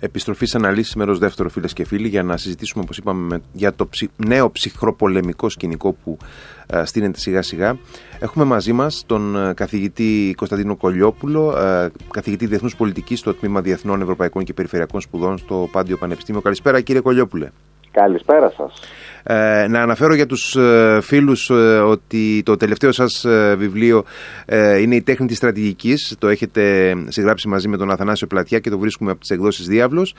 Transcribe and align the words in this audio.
Επιστροφή 0.00 0.46
σε 0.46 0.56
αναλύσεις 0.56 0.94
μέρος 0.94 1.18
δεύτερο, 1.18 1.48
φίλες 1.48 1.72
και 1.72 1.84
φίλοι, 1.84 2.08
για 2.08 2.22
να 2.22 2.36
συζητήσουμε, 2.36 2.82
όπως 2.82 2.96
είπαμε, 2.98 3.40
για 3.52 3.74
το 3.74 3.88
νέο 4.16 4.50
ψυχροπολεμικό 4.50 5.48
σκηνικό 5.48 5.92
που 5.92 6.18
ε, 6.66 6.84
στείνεται 6.84 7.18
σιγά 7.18 7.42
σιγά. 7.42 7.78
Έχουμε 8.18 8.44
μαζί 8.44 8.72
μας 8.72 9.04
τον 9.06 9.36
ε, 9.36 9.54
καθηγητή 9.54 10.34
Κωνσταντίνο 10.36 10.76
Κολιόπουλο, 10.76 11.58
ε, 11.58 11.90
καθηγητή 12.10 12.46
Διεθνούς 12.46 12.76
Πολιτικής 12.76 13.18
στο 13.18 13.34
Τμήμα 13.34 13.60
Διεθνών 13.60 14.00
Ευρωπαϊκών 14.00 14.44
και 14.44 14.52
Περιφερειακών 14.52 15.00
Σπουδών 15.00 15.38
στο 15.38 15.68
Πάντιο 15.72 15.96
Πανεπιστήμιο. 15.96 16.40
Καλησπέρα, 16.40 16.80
κύριε 16.80 17.00
Κολιόπουλε. 17.00 17.50
Καλησπέρα 17.90 18.50
σας. 18.50 18.80
Ε, 19.22 19.66
να 19.68 19.82
αναφέρω 19.82 20.14
για 20.14 20.26
τους 20.26 20.56
ε, 20.56 20.98
φίλους 21.02 21.50
ε, 21.50 21.54
ότι 21.78 22.42
το 22.44 22.56
τελευταίο 22.56 22.92
σας 22.92 23.26
βιβλίο 23.56 24.04
είναι 24.80 24.94
«Η 24.94 25.02
τέχνη 25.02 25.26
της 25.26 25.36
στρατηγικής». 25.36 26.14
Το 26.18 26.28
έχετε 26.28 26.94
συγγράψει 27.08 27.48
μαζί 27.48 27.68
με 27.68 27.76
τον 27.76 27.90
Αθανάσιο 27.90 28.26
Πλατιά 28.26 28.58
και 28.58 28.70
το 28.70 28.78
βρίσκουμε 28.78 29.10
από 29.10 29.20
τις 29.20 29.30
εκδόσεις 29.30 29.66
Διάβλος. 29.66 30.14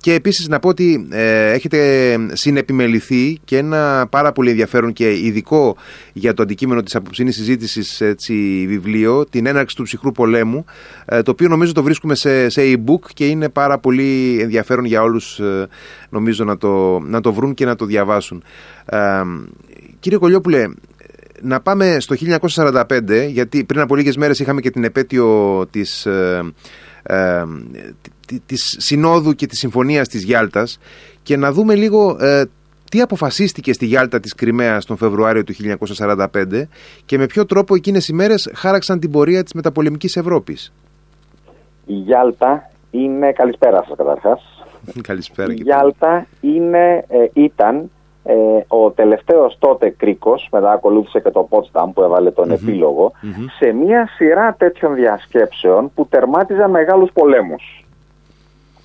Και 0.00 0.12
επίσης 0.12 0.48
να 0.48 0.58
πω 0.58 0.68
ότι 0.68 1.08
έχετε 1.52 2.16
συνεπιμεληθεί 2.32 3.38
και 3.44 3.56
ένα 3.56 4.06
πάρα 4.10 4.32
πολύ 4.32 4.50
ενδιαφέρον 4.50 4.92
και 4.92 5.12
ειδικό 5.12 5.76
για 6.12 6.34
το 6.34 6.42
αντικείμενο 6.42 6.82
της 6.82 6.94
απόψινής 6.94 7.36
συζήτησης 7.36 8.00
έτσι, 8.00 8.64
βιβλίο, 8.68 9.24
την 9.24 9.46
έναρξη 9.46 9.76
του 9.76 9.82
ψυχρού 9.82 10.12
πολέμου, 10.12 10.64
το 11.06 11.30
οποίο 11.30 11.48
νομίζω 11.48 11.72
το 11.72 11.82
βρίσκουμε 11.82 12.14
σε, 12.14 12.48
σε 12.48 12.62
e-book 12.64 13.10
και 13.14 13.26
είναι 13.26 13.48
πάρα 13.48 13.78
πολύ 13.78 14.38
ενδιαφέρον 14.40 14.84
για 14.84 15.02
όλους 15.02 15.40
νομίζω 16.10 16.44
να 16.44 16.56
το, 16.56 16.98
να 16.98 17.20
το 17.20 17.32
βρουν 17.32 17.54
και 17.54 17.64
να 17.64 17.74
το 17.74 17.84
διαβάσουν. 17.84 18.42
Ε, 18.84 19.22
κύριε 20.00 20.18
Κολιόπουλε, 20.18 20.68
να 21.42 21.60
πάμε 21.60 21.96
στο 22.00 22.14
1945, 22.64 23.28
γιατί 23.28 23.64
πριν 23.64 23.80
από 23.80 23.96
λίγες 23.96 24.16
μέρες 24.16 24.38
είχαμε 24.38 24.60
και 24.60 24.70
την 24.70 24.84
επέτειο 24.84 25.66
της, 25.70 26.06
ε, 26.06 26.52
ε, 27.02 27.44
της 28.46 28.76
Συνόδου 28.78 29.32
και 29.32 29.46
της 29.46 29.58
Συμφωνίας 29.58 30.08
της 30.08 30.22
Γιάλτας 30.22 30.78
και 31.22 31.36
να 31.36 31.52
δούμε 31.52 31.74
λίγο 31.74 32.16
ε, 32.20 32.44
τι 32.90 33.00
αποφασίστηκε 33.00 33.72
στη 33.72 33.86
Γιάλτα 33.86 34.20
της 34.20 34.34
Κρυμαίας 34.34 34.84
τον 34.84 34.96
Φεβρουάριο 34.96 35.44
του 35.44 35.54
1945 35.54 36.26
και 37.04 37.18
με 37.18 37.26
ποιο 37.26 37.46
τρόπο 37.46 37.74
εκείνες 37.74 38.08
οι 38.08 38.12
μέρες 38.12 38.50
χάραξαν 38.54 39.00
την 39.00 39.10
πορεία 39.10 39.42
της 39.42 39.52
μεταπολεμικής 39.52 40.16
Ευρώπης. 40.16 40.72
Η 41.86 41.94
Γιάλτα 41.94 42.70
είναι, 42.90 43.32
καλησπέρα 43.32 43.84
σας 43.86 43.96
καταρχάς, 43.96 44.57
Καλησπέρα. 45.08 45.52
Η 45.52 45.54
Γιάλτα 45.54 46.26
είναι, 46.40 47.04
ε, 47.08 47.26
ήταν 47.32 47.90
ε, 48.24 48.34
ο 48.68 48.90
τελευταίος 48.90 49.56
τότε 49.58 49.90
κρίκος, 49.90 50.48
μετά 50.52 50.72
ακολούθησε 50.72 51.20
και 51.20 51.30
το 51.30 51.42
Πότσταμ 51.42 51.92
που 51.92 52.02
έβαλε 52.02 52.30
τον 52.30 52.50
επιλογο 52.50 53.12
σε 53.58 53.72
μια 53.72 54.08
σειρά 54.16 54.54
τέτοιων 54.58 54.94
διασκέψεων 54.94 55.90
που 55.94 56.06
τερμάτιζαν 56.06 56.70
μεγάλους 56.70 57.10
πολέμους. 57.12 57.82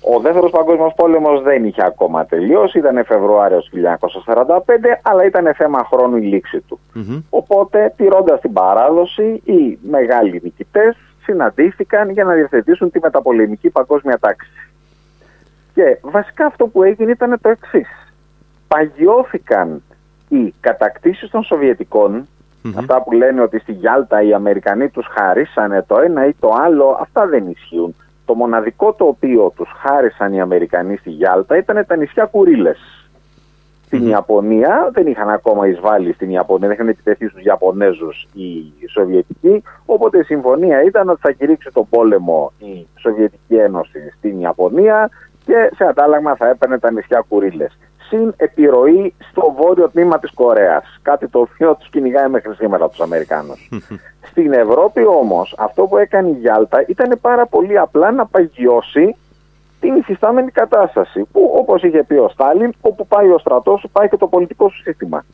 Ο 0.00 0.20
δεύτερος 0.20 0.50
παγκόσμιος 0.50 0.92
πόλεμος 0.96 1.42
δεν 1.42 1.64
είχε 1.64 1.84
ακόμα 1.84 2.26
τελειώσει, 2.26 2.78
ήταν 2.78 3.04
Φεβρουάριος 3.04 3.70
1945, 3.72 5.00
αλλά 5.02 5.24
ήταν 5.24 5.54
θέμα 5.54 5.88
χρόνου 5.92 6.16
η 6.16 6.22
λήξη 6.22 6.60
του. 6.60 6.78
Οπότε, 7.30 7.92
τηρώντας 7.96 8.40
την 8.40 8.52
παράδοση, 8.52 9.42
οι 9.44 9.78
μεγάλοι 9.82 10.40
νικητές 10.42 10.96
συναντήθηκαν 11.22 12.10
για 12.10 12.24
να 12.24 12.32
διευθετήσουν 12.32 12.90
τη 12.90 12.98
μεταπολεμική 13.02 13.70
παγκόσμια 13.70 14.18
τάξη. 14.18 14.50
Και 15.74 15.98
βασικά 16.02 16.46
αυτό 16.46 16.66
που 16.66 16.82
έγινε 16.82 17.10
ήταν 17.10 17.38
το 17.42 17.48
εξής. 17.48 17.88
Παγιώθηκαν 18.68 19.82
οι 20.28 20.54
κατακτήσεις 20.60 21.30
των 21.30 21.42
σοβιετικων 21.42 22.28
αυτά 22.76 23.02
που 23.02 23.12
λένε 23.12 23.40
ότι 23.40 23.58
στη 23.58 23.72
Γιάλτα 23.72 24.22
οι 24.22 24.32
Αμερικανοί 24.32 24.88
τους 24.88 25.06
χαρίσανε 25.06 25.82
το 25.82 25.98
ένα 25.98 26.26
ή 26.26 26.32
το 26.40 26.52
άλλο, 26.64 26.98
αυτά 27.00 27.26
δεν 27.26 27.48
ισχύουν. 27.48 27.94
Το 28.24 28.34
μοναδικό 28.34 28.92
το 28.92 29.04
οποίο 29.04 29.52
τους 29.56 29.68
χάρισαν 29.76 30.32
οι 30.32 30.40
Αμερικανοί 30.40 30.96
στη 30.96 31.10
Γιάλτα 31.10 31.56
ήταν 31.56 31.84
τα 31.86 31.96
νησιά 31.96 32.24
Κουρίλες. 32.24 33.08
Στην 33.86 34.08
Ιαπωνία 34.08 34.90
δεν 34.92 35.06
είχαν 35.06 35.30
ακόμα 35.30 35.66
εισβάλει 35.66 36.12
στην 36.12 36.30
Ιαπωνία, 36.30 36.66
δεν 36.66 36.76
είχαν 36.76 36.88
επιτεθεί 36.88 37.28
στους 37.28 37.44
Ιαπωνέζους 37.44 38.26
οι 38.32 38.88
Σοβιετικοί, 38.88 39.62
οπότε 39.84 40.18
η 40.18 40.22
συμφωνία 40.22 40.82
ήταν 40.82 41.08
ότι 41.08 41.20
θα 41.20 41.32
κηρύξει 41.32 41.70
το 41.72 41.86
πόλεμο 41.90 42.52
η 42.58 42.86
Σοβιετική 42.98 43.54
Ένωση 43.54 44.12
στην 44.18 44.40
Ιαπωνία, 44.40 45.10
και 45.44 45.70
σε 45.76 45.84
αντάλλαγμα 45.84 46.36
θα 46.36 46.48
έπαιρνε 46.48 46.78
τα 46.78 46.92
νησιά 46.92 47.24
Κουρίλες. 47.28 47.78
Συν 48.08 48.34
επιρροή 48.36 49.14
στο 49.30 49.54
βόρειο 49.58 49.88
τμήμα 49.88 50.18
της 50.18 50.30
Κορέας. 50.30 50.98
Κάτι 51.02 51.28
το 51.28 51.38
οποίο 51.38 51.74
τους 51.74 51.88
κυνηγάει 51.88 52.28
μέχρι 52.28 52.54
σήμερα 52.54 52.88
τους 52.88 53.00
Αμερικάνους. 53.00 53.68
Στην 54.30 54.52
Ευρώπη 54.52 55.06
όμως, 55.06 55.54
αυτό 55.58 55.82
που 55.86 55.96
έκανε 55.96 56.28
η 56.28 56.36
Γιάλτα 56.40 56.84
ήταν 56.88 57.18
πάρα 57.20 57.46
πολύ 57.46 57.78
απλά 57.78 58.10
να 58.10 58.26
παγιώσει 58.26 59.16
την 59.80 59.96
υφιστάμενη 59.96 60.50
κατάσταση. 60.50 61.26
Που 61.32 61.52
όπως 61.54 61.82
είχε 61.82 62.02
πει 62.02 62.14
ο 62.14 62.28
Στάλιν, 62.28 62.72
όπου 62.80 63.06
πάει 63.06 63.28
ο 63.28 63.38
στρατός 63.38 63.80
σου, 63.80 63.90
πάει 63.92 64.08
και 64.08 64.16
το 64.16 64.26
πολιτικό 64.26 64.68
σου 64.68 64.82
σύστημα. 64.82 65.24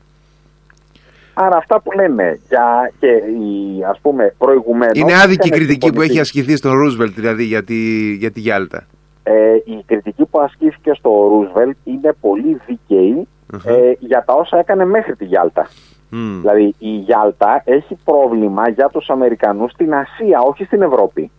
Άρα 1.35 1.57
αυτά 1.57 1.81
που 1.81 1.93
λέμε 1.93 2.41
για 2.49 2.93
και 2.99 3.07
η, 3.07 3.85
ας 3.91 3.99
πούμε 4.01 4.35
προηγουμένως... 4.39 4.99
Είναι 4.99 5.21
άδικη 5.21 5.49
η 5.49 5.51
κριτική 5.51 5.93
που 5.93 6.01
έχει 6.01 6.21
ασκηθεί 6.21 6.57
στον 6.57 6.73
Ρούσβελτ 6.73 7.15
δηλαδή 7.15 7.45
για 7.45 7.65
τη, 7.65 8.13
για 8.15 8.31
τη 8.31 8.41
Γιάλτα 8.41 8.87
ε, 9.23 9.55
η 9.65 9.83
κριτική 9.87 10.25
που 10.25 10.41
ασκήθηκε 10.41 10.93
στο 10.95 11.11
Ρούσβελτ 11.11 11.77
είναι 11.85 12.13
πολύ 12.21 12.61
ε, 13.65 13.93
για 13.99 14.25
τα 14.27 14.35
όσα 14.35 14.59
έκανε 14.59 14.85
μέχρι 14.85 15.17
τη 15.17 15.25
Γιάλτα. 15.25 15.69
Δηλαδή 16.41 16.75
η 16.79 16.89
Γιάλτα 16.89 17.63
έχει 17.65 17.99
πρόβλημα 18.05 18.69
για 18.69 18.89
τους 18.89 19.11
Αμερικανούς 19.11 19.73
στην 19.73 19.95
Ασία, 19.95 20.41
όχι 20.41 20.65
στην 20.65 20.83
ευρωπη 20.83 21.31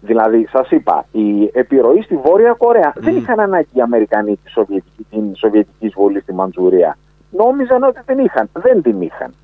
Δηλαδή, 0.00 0.46
σας 0.52 0.70
είπα, 0.70 1.06
η 1.12 1.50
επιρροή 1.52 2.02
στη 2.02 2.16
Βόρεια 2.16 2.56
δεν 2.96 3.16
είχαν 3.16 3.40
ανάγκη 3.40 3.68
οι 3.72 3.80
Αμερικανοί 3.80 4.36
τη 4.44 4.50
Σοβιετική, 4.50 5.06
την 5.10 5.36
Σοβιετική 5.36 5.86
εισβολή 5.86 6.20
στη 6.20 6.34
Μαντζουρία. 6.34 6.98
Νόμιζαν 7.30 7.82
ότι 7.82 8.00
την 8.06 8.18
είχαν. 8.18 8.48
Δεν 8.52 8.82
την 8.82 9.00
είχαν 9.00 9.34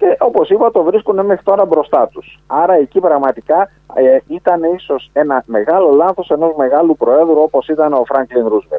και 0.00 0.16
όπως 0.18 0.48
είπα 0.48 0.70
το 0.70 0.82
βρίσκουν 0.82 1.24
μέχρι 1.26 1.44
τώρα 1.44 1.64
μπροστά 1.64 2.08
τους. 2.08 2.40
Άρα 2.46 2.74
εκεί 2.74 3.00
πραγματικά 3.00 3.70
ε, 3.94 4.18
ήταν 4.26 4.62
ίσως 4.62 5.10
ένα 5.12 5.42
μεγάλο 5.46 5.90
λάθος 5.90 6.30
ενός 6.30 6.54
μεγάλου 6.56 6.96
προέδρου 6.96 7.42
όπως 7.42 7.68
ήταν 7.68 7.92
ο 7.92 8.04
Φράγκλιν 8.04 8.48
Ρούσβελ. 8.48 8.78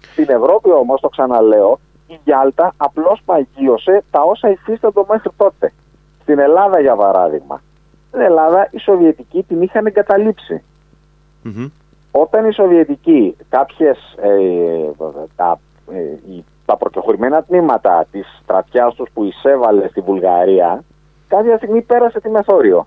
Στην 0.00 0.26
Ευρώπη 0.28 0.70
όμως, 0.70 1.00
το 1.00 1.08
ξαναλέω, 1.08 1.78
η 2.06 2.18
Γιάλτα 2.24 2.74
απλώς 2.76 3.22
παγίωσε 3.24 4.02
τα 4.10 4.22
όσα 4.22 4.50
υφίστανται 4.50 5.00
μέχρι 5.08 5.30
τότε. 5.36 5.72
Στην 6.22 6.38
Ελλάδα 6.38 6.80
για 6.80 6.94
παράδειγμα. 6.94 7.62
Στην 8.08 8.20
Ελλάδα 8.20 8.68
οι 8.70 8.78
Σοβιετικοί 8.78 9.42
την 9.42 9.62
είχαν 9.62 9.92
Όταν 12.10 12.48
οι 12.48 12.52
Σοβιετικοί 12.52 13.36
κάποιες, 13.48 13.98
ε, 14.20 14.90
τα, 15.36 15.58
ε, 15.92 16.14
τα 16.70 16.76
προκεχωρημένα 16.76 17.42
τμήματα 17.42 18.06
της 18.10 18.40
στρατιάς 18.42 18.94
τους 18.94 19.08
που 19.14 19.24
εισέβαλε 19.24 19.88
στη 19.88 20.00
Βουλγαρία, 20.00 20.84
κάποια 21.28 21.56
στιγμή 21.56 21.82
πέρασε 21.82 22.20
τη 22.20 22.28
μεθόριο. 22.30 22.86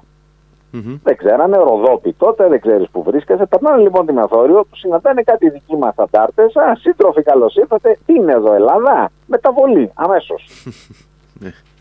Mm-hmm. 0.74 1.00
Δεν 1.04 1.18
ξέρανε, 1.18 1.58
Ροδόπη 1.58 2.14
τότε, 2.14 2.48
δεν 2.48 2.62
ξέρεις 2.62 2.90
που 2.90 3.04
βρίσκεσαι. 3.04 3.46
Περνάνε 3.46 3.82
λοιπόν 3.82 4.06
τη 4.06 4.14
μεθόριο, 4.14 4.66
τους 4.70 4.80
συναντάνε 4.80 5.22
κάτι 5.22 5.50
δικοί 5.50 5.78
μας 5.78 5.94
αντάρτες. 5.98 6.56
Α, 6.56 6.76
σύντροφοι, 6.76 7.22
καλώς 7.22 7.56
ήρθατε. 7.56 7.98
Τι 8.06 8.14
είναι 8.14 8.32
εδώ, 8.32 8.54
Ελλάδα. 8.54 9.12
Μεταβολή, 9.26 9.92
αμέσως. 9.94 10.44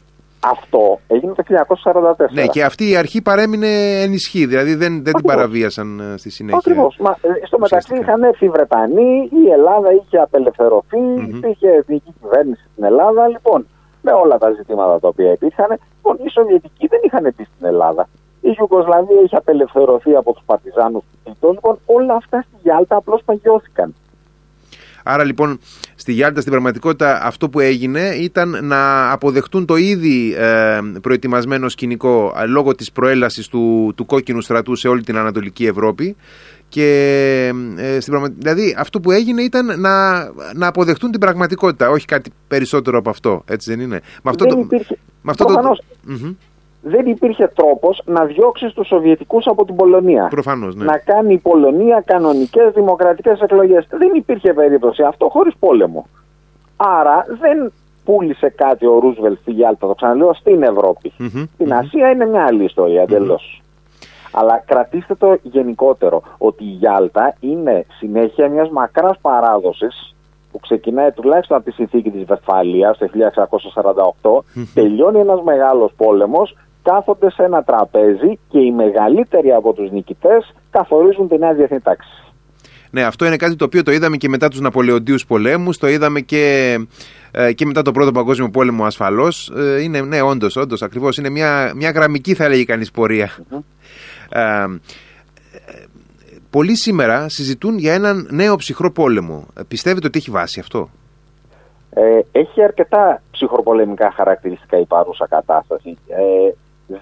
Ναι. 0.47 0.51
Αυτό 0.51 1.01
έγινε 1.07 1.33
το 1.33 1.43
1944. 1.83 2.27
Ναι, 2.31 2.47
και 2.47 2.63
αυτή 2.63 2.91
η 2.91 2.97
αρχή 2.97 3.23
παρέμεινε 3.23 4.01
ενισχύ, 4.03 4.47
δηλαδή 4.47 4.75
δεν, 4.75 5.05
δεν 5.05 5.15
την 5.15 5.25
παραβίασαν 5.25 6.01
ε, 6.01 6.17
στη 6.17 6.31
συνέχεια. 6.31 6.59
Ακριβώς. 6.59 6.99
Ε, 6.99 7.47
στο 7.47 7.59
μεταξύ 7.59 7.95
είχαν 8.01 8.23
έρθει 8.23 8.45
οι 8.45 8.49
Βρετανοί, 8.49 9.29
η 9.45 9.51
Ελλάδα 9.51 9.93
είχε 9.93 10.19
απελευθερωθεί, 10.19 10.99
mm-hmm. 10.99 11.35
υπήρχε 11.37 11.69
εθνική 11.69 12.15
κυβέρνηση 12.21 12.63
στην 12.73 12.85
Ελλάδα. 12.85 13.29
Λοιπόν, 13.29 13.67
με 14.03 14.13
όλα 14.13 14.39
τα 14.39 14.51
ζητήματα 14.51 15.01
τα 15.01 15.09
οποία 15.09 15.33
υπήρχαν, 15.33 15.79
λοιπόν, 15.97 16.27
οι 16.27 16.31
Σοβιετικοί 16.31 16.87
δεν 16.87 17.01
είχαν 17.03 17.23
μπει 17.23 17.45
στην 17.45 17.67
Ελλάδα. 17.67 18.09
Η 18.41 18.55
Ιουγκοσλαβία 18.59 19.21
είχε 19.25 19.37
απελευθερωθεί 19.37 20.15
από 20.15 20.33
τους 20.33 20.43
Παρτιζάνους 20.47 21.05
του 21.41 21.53
Λοιπόν, 21.53 21.79
όλα 21.87 22.15
αυτά 22.15 22.43
στη 22.43 22.57
Γιάλτα 22.63 22.97
απλώς 22.97 23.23
παγιώθηκαν. 23.25 23.95
Άρα 25.03 25.25
λοιπόν 25.25 25.59
στη 25.95 26.13
Γιάλτα 26.13 26.41
στην 26.41 26.53
πραγματικότητα 26.53 27.23
αυτό 27.23 27.49
που 27.49 27.61
έγινε 27.61 28.15
ήταν 28.21 28.59
να 28.63 29.13
αποδεχτούν 29.13 29.65
το 29.65 29.77
ήδη 29.77 30.35
ε, 30.35 30.79
προετοιμασμένο 31.03 31.69
σκηνικό 31.69 32.35
ε, 32.39 32.47
λόγω 32.47 32.75
της 32.75 32.93
προέλασης 32.93 33.49
του, 33.49 33.93
του 33.97 34.07
κόκκινου 34.07 34.41
στρατού 34.41 34.77
σε 34.77 34.89
όλη 34.89 35.03
την 35.03 35.17
Ανατολική 35.17 35.67
Ευρώπη 35.67 36.17
και 36.69 37.53
ε, 37.77 38.01
στην 38.01 38.35
δηλαδή 38.39 38.75
αυτό 38.79 39.01
που 39.01 39.11
έγινε 39.11 39.43
ήταν 39.43 39.81
να, 39.81 40.25
να 40.55 40.67
αποδεχτούν 40.67 41.11
την 41.11 41.21
πραγματικότητα, 41.21 41.91
όχι 41.91 42.07
κάτι 42.07 42.31
περισσότερο 42.49 42.99
από 42.99 43.11
αυτό, 43.11 43.43
έτσι 43.47 43.71
δεν 43.71 43.81
είναι. 43.81 44.01
Με 44.23 44.31
αυτό 44.31 44.45
δεν 44.45 44.55
το, 44.55 44.61
υπήρχε. 44.61 44.99
Με 45.23 45.31
αυτό 45.31 45.45
το 45.45 45.77
δεν 46.83 47.07
υπήρχε 47.07 47.47
τρόπος 47.47 48.03
να 48.05 48.25
διώξει 48.25 48.73
τους 48.75 48.87
Σοβιετικούς 48.87 49.47
από 49.47 49.65
την 49.65 49.77
Πολωνία. 49.77 50.27
Προφανώς, 50.31 50.75
ναι. 50.75 50.85
Να 50.85 50.99
κάνει 50.99 51.33
η 51.33 51.39
Πολωνία 51.39 52.03
κανονικές 52.07 52.73
δημοκρατικές 52.75 53.41
εκλογές. 53.41 53.87
Δεν 53.91 54.11
υπήρχε 54.15 54.53
περίπτωση 54.53 55.03
αυτό 55.03 55.29
χωρίς 55.29 55.55
πόλεμο. 55.59 56.07
Άρα 56.77 57.27
δεν 57.41 57.73
πούλησε 58.05 58.49
κάτι 58.49 58.87
ο 58.87 58.99
Ρούσβελτ 58.99 59.39
στη 59.41 59.51
Γιάλτα, 59.51 59.87
το 59.87 59.95
ξαναλέω, 59.95 60.35
στην 60.35 60.63
Ευρωπη 60.63 61.13
Στην 61.55 61.73
Ασία 61.73 62.11
είναι 62.11 62.27
μια 62.27 62.45
άλλη 62.45 62.65
ιστορία 62.65 63.03
εντελώς. 63.03 63.63
Αλλά 64.33 64.63
κρατήστε 64.67 65.15
το 65.15 65.39
γενικότερο, 65.43 66.23
ότι 66.39 66.65
η 66.65 66.77
Γιάλτα 66.81 67.35
είναι 67.41 67.87
συνέχεια 67.99 68.49
μιας 68.49 68.71
μακράς 68.71 69.19
παράδοσης 69.21 70.15
που 70.53 70.59
ξεκινάει 70.59 71.11
τουλάχιστον 71.11 71.57
από 71.57 71.67
τη 71.67 71.73
συνθήκη 71.73 72.11
της 72.11 72.25
Βεσφαλίας 72.25 72.99
το 72.99 73.09
1648, 74.23 74.65
τελειώνει 74.75 75.21
ένας 75.21 75.43
μεγάλος 75.43 75.93
πόλεμος, 75.97 76.57
κάθονται 76.83 77.31
σε 77.31 77.43
ένα 77.43 77.63
τραπέζι 77.63 78.39
και 78.49 78.59
οι 78.59 78.73
μεγαλύτεροι 78.73 79.53
από 79.53 79.73
τους 79.73 79.91
νικητές 79.91 80.55
καθορίζουν 80.71 81.29
τη 81.29 81.39
νέα 81.39 81.55
διεθνή 81.55 81.81
τάξη. 81.81 82.23
Ναι, 82.91 83.03
αυτό 83.03 83.27
είναι 83.27 83.37
κάτι 83.37 83.57
το 83.57 83.65
οποίο 83.65 83.83
το 83.83 83.93
είδαμε 83.93 84.17
και 84.17 84.29
μετά 84.29 84.49
τους 84.49 84.61
Ναπολεοντίους 84.61 85.27
πολέμους, 85.27 85.79
το 85.79 85.89
είδαμε 85.89 86.21
και, 86.21 86.77
ε, 87.31 87.53
και 87.53 87.67
μετά 87.67 87.83
το 87.83 87.93
Πρώτο 87.93 88.13
Παγκόσμιο 88.13 88.51
Πόλεμο 88.51 88.85
ασφαλώς. 88.85 89.53
Ε, 89.57 89.83
είναι, 89.83 90.01
ναι, 90.01 90.23
όντως, 90.23 90.57
όντως, 90.57 90.83
ακριβώς. 90.83 91.17
Είναι 91.17 91.29
μια, 91.29 91.73
μια 91.77 91.91
γραμμική 91.91 92.35
θα 92.35 92.45
έλεγε 92.45 92.65
κανείς 92.65 92.91
πορεία. 92.91 93.31
Ε, 94.29 94.65
πολλοί 96.51 96.77
σήμερα 96.77 97.29
συζητούν 97.29 97.79
για 97.79 97.95
έναν 97.95 98.29
νέο 98.31 98.57
ψυχρό 98.57 98.91
πόλεμο. 98.91 99.47
Πιστεύετε 99.69 100.07
ότι 100.07 100.19
έχει 100.19 100.31
βάση 100.31 100.61
αυτό; 100.61 100.89
Ε, 101.95 102.21
έχει 102.33 102.63
αρκετά 102.63 103.23
ψυχροπολεμικά 103.31 104.13
χαρακτηριστικά 104.17 104.79
η 104.79 104.85
παρούσα 104.85 105.27
κατάσταση. 105.29 105.99
Ε, 106.09 106.53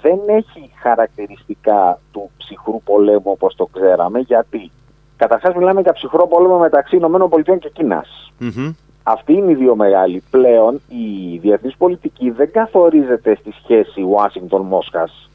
δεν 0.03 0.19
έχει 0.27 0.71
χαρακτηριστικά 0.83 2.01
του 2.13 2.31
ψυχρού 2.37 2.83
πολέμου 2.83 3.23
όπως 3.25 3.55
το 3.57 3.69
ξέραμε 3.73 4.19
γιατί 4.19 4.71
καταρχάς 5.17 5.55
μιλάμε 5.55 5.81
για 5.81 5.93
ψυχρό 5.93 6.27
πόλεμο 6.27 6.59
μεταξύ 6.59 6.97
ΗΠΑ 6.97 7.57
και 7.59 7.71
κινας 7.73 8.33
mm 8.41 8.75
Αυτή 9.03 9.33
είναι 9.33 9.51
οι 9.51 9.55
δύο 9.55 9.77
μεγάλοι. 9.77 10.23
Πλέον 10.31 10.81
η 10.89 11.39
διεθνής 11.39 11.77
πολιτική 11.77 12.31
δεν 12.31 12.53
καθορίζεται 12.53 13.37
στη 13.41 13.53
σχέση 13.63 14.01
Ουάσιγκτον-Μόσχας. 14.03 15.31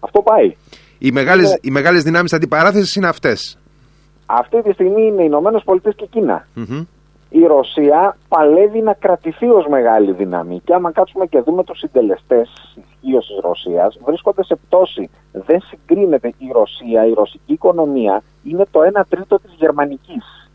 Αυτό 0.00 0.22
πάει. 0.22 0.56
Οι 0.98 1.10
μεγάλες, 1.12 1.48
είναι... 1.48 1.58
οι 1.62 1.70
μεγάλες 1.70 2.02
δυνάμεις 2.02 2.32
αντιπαράθεσης 2.32 2.94
είναι 2.94 3.08
αυτές. 3.08 3.58
Αυτή 4.26 4.62
τη 4.62 4.72
στιγμή 4.72 5.02
είναι 5.02 5.22
οι 5.22 5.26
Ηνωμένες 5.28 5.62
Πολιτείες 5.64 5.94
και 5.94 6.06
Κίνα 6.06 6.46
η 7.30 7.46
Ρωσία 7.46 8.16
παλεύει 8.28 8.80
να 8.80 8.92
κρατηθεί 8.92 9.48
ως 9.48 9.66
μεγάλη 9.66 10.12
δύναμη. 10.12 10.60
Και 10.64 10.74
άμα 10.74 10.92
κάτσουμε 10.92 11.26
και 11.26 11.40
δούμε 11.40 11.64
τους 11.64 11.78
συντελεστές 11.78 12.50
ισχύω 12.76 13.18
της 13.18 13.38
Ρωσίας, 13.42 13.98
βρίσκονται 14.04 14.44
σε 14.44 14.56
πτώση. 14.56 15.10
Δεν 15.32 15.60
συγκρίνεται 15.60 16.28
η 16.28 16.50
Ρωσία, 16.52 17.06
η 17.06 17.12
ρωσική 17.12 17.52
οικονομία 17.52 18.22
είναι 18.44 18.64
το 18.70 18.80
1 18.82 19.04
τρίτο 19.08 19.38
της 19.38 19.52
γερμανικής. 19.58 20.50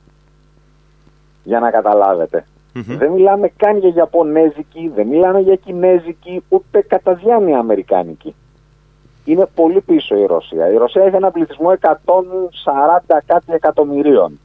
Για 1.43 1.59
να 1.59 1.71
καταλαβετε 1.71 2.45
Δεν 2.97 3.11
μιλάμε 3.11 3.47
καν 3.57 3.77
για 3.77 3.93
Ιαπωνέζικη, 3.95 4.91
δεν 4.95 5.07
μιλάμε 5.07 5.39
για 5.39 5.55
Κινέζικη, 5.55 6.43
ούτε 6.49 6.81
κατά 6.81 7.13
διάνοια 7.13 7.57
Αμερικάνικη. 7.57 8.35
Είναι 9.25 9.47
πολύ 9.55 9.81
πίσω 9.81 10.15
η 10.15 10.25
Ρωσία. 10.25 10.71
Η 10.71 10.77
Ρωσία 10.77 11.03
έχει 11.03 11.15
ένα 11.15 11.31
πληθυσμό 11.31 11.73
140 11.81 13.21
κάτι 13.25 13.53
εκατομμυρίων. 13.53 14.39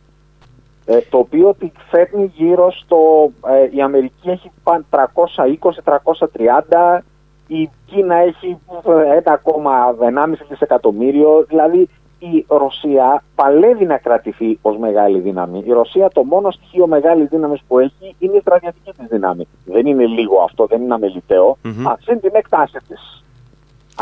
Ε, 0.84 0.98
το 1.10 1.18
οποίο 1.18 1.54
τη 1.58 1.70
φέρνει 1.90 2.32
γύρω 2.34 2.72
στο... 2.72 3.30
Ε, 3.46 3.76
η 3.76 3.80
Αμερική 3.80 4.30
έχει 4.30 4.50
320-330, 4.90 7.00
η 7.46 7.70
Κίνα 7.86 8.14
έχει 8.14 8.58
1,1 8.84 10.34
δισεκατομμύριο, 10.48 11.44
δηλαδή 11.48 11.88
η 12.20 12.44
Ρωσία 12.48 13.22
παλεύει 13.34 13.84
να 13.84 13.98
κρατηθεί 13.98 14.58
ως 14.62 14.78
μεγάλη 14.78 15.18
δύναμη. 15.18 15.62
Η 15.66 15.72
Ρωσία 15.72 16.08
το 16.08 16.24
μόνο 16.24 16.50
στοιχείο 16.50 16.86
μεγάλης 16.86 17.28
δύναμης 17.28 17.60
που 17.68 17.78
έχει 17.78 18.14
είναι 18.18 18.36
η 18.36 18.40
στρατιωτική 18.40 18.92
της 18.92 19.06
δύναμη. 19.08 19.48
Δεν 19.64 19.86
είναι 19.86 20.06
λίγο 20.06 20.40
αυτό, 20.40 20.66
δεν 20.66 20.82
είναι 20.82 20.94
αμεληταίο. 20.94 21.56
Mm-hmm. 21.64 21.84
Αυτή 21.86 22.10
είναι 22.10 22.20
την 22.20 22.34
εκτάση 22.34 22.78
της. 22.88 23.24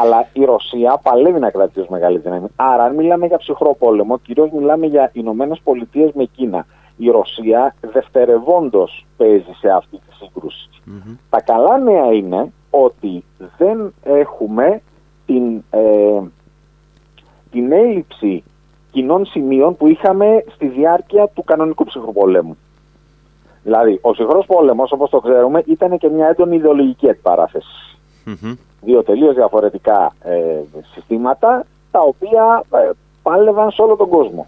Αλλά 0.01 0.29
η 0.33 0.45
Ρωσία 0.45 1.01
παλεύει 1.03 1.39
να 1.39 1.51
κρατήσει 1.51 1.81
ως 1.81 1.89
μεγάλη 1.89 2.19
δύναμη. 2.19 2.47
Άρα, 2.57 2.85
αν 2.85 2.95
μιλάμε 2.95 3.27
για 3.27 3.39
ψυχρό 3.39 3.75
πόλεμο, 3.79 4.19
κυρίως 4.19 4.51
μιλάμε 4.51 4.87
για 4.87 5.11
Ηνωμένες 5.13 5.61
Πολιτείες 5.65 6.11
με 6.13 6.25
Κίνα. 6.25 6.67
Η 6.97 7.11
Ρωσία 7.11 7.75
δευτερευόντως 7.81 9.07
παίζει 9.17 9.53
σε 9.61 9.69
αυτή 9.71 9.97
τη 9.97 10.15
συγκρουση 10.15 10.69
Τα 11.31 11.41
καλά 11.41 11.79
νέα 11.79 12.13
είναι 12.13 12.53
ότι 12.71 13.25
δεν 13.59 13.95
έχουμε 14.03 14.83
την, 15.27 15.63
ε, 15.71 16.21
την 17.51 17.73
έλλειψη 17.73 18.45
κοινών 18.91 19.27
σημείων 19.27 19.77
που 19.77 19.87
είχαμε 19.87 20.45
στη 20.55 20.67
διάρκεια 20.67 21.29
του 21.29 21.45
κανονικού 21.45 21.85
ψυχροπολέμου. 21.85 22.57
Δηλαδή, 23.63 23.99
ο 24.03 24.11
ψυχρός 24.11 24.47
πόλεμος, 24.47 24.93
όπως 24.93 25.11
το 25.11 25.21
ξέρουμε, 25.21 25.63
ήταν 25.67 25.99
και 25.99 26.09
μια 26.09 26.29
έντονη 26.29 26.57
ιδεολογική 26.57 27.09
Δύο 28.81 29.03
τελείως 29.03 29.35
διαφορετικά 29.35 30.13
ε, 30.23 30.61
συστήματα, 30.93 31.67
τα 31.91 32.01
οποία 32.01 32.65
ε, 32.75 32.91
πάλευαν 33.23 33.71
σε 33.71 33.83
όλο 33.83 33.97
τον 33.97 34.09
κόσμο 34.09 34.47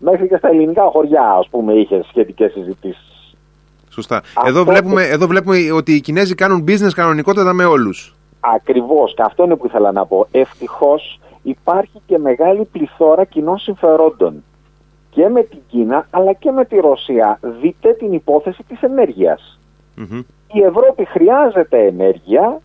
μέχρι 0.00 0.28
και 0.28 0.36
στα 0.36 0.48
ελληνικά 0.48 0.82
χωριά, 0.82 1.30
ας 1.38 1.48
πούμε, 1.48 1.72
είχε 1.72 2.04
σχετικές 2.08 2.52
συζητήσεις. 2.52 3.34
Σωστά. 3.90 4.22
Εδώ, 4.46 4.64
βλέπουμε, 4.64 5.02
εδώ 5.02 5.26
βλέπουμε 5.26 5.72
ότι 5.72 5.94
οι 5.94 6.00
Κινέζοι 6.00 6.34
κάνουν 6.34 6.64
business 6.68 6.92
κανονικότατα 6.94 7.52
με 7.52 7.64
όλους. 7.64 8.14
Ακριβώς. 8.40 9.14
Και 9.14 9.22
αυτό 9.22 9.44
είναι 9.44 9.56
που 9.56 9.66
ήθελα 9.66 9.92
να 9.92 10.06
πω. 10.06 10.26
Ευτυχώς 10.30 11.20
υπάρχει 11.42 12.00
και 12.06 12.18
μεγάλη 12.18 12.64
πληθώρα 12.64 13.24
κοινών 13.24 13.58
συμφερόντων 13.58 14.44
και 15.10 15.28
με 15.28 15.42
την 15.42 15.58
Κίνα 15.68 16.06
αλλά 16.10 16.32
και 16.32 16.50
με 16.50 16.64
τη 16.64 16.76
Ρωσία. 16.76 17.38
Δείτε 17.60 17.92
την 17.92 18.12
υπόθεση 18.12 18.62
της 18.68 18.82
ενέργειας. 18.82 19.58
Η 20.52 20.60
Ευρώπη 20.60 21.04
χρειάζεται 21.04 21.86
ενέργεια, 21.86 22.60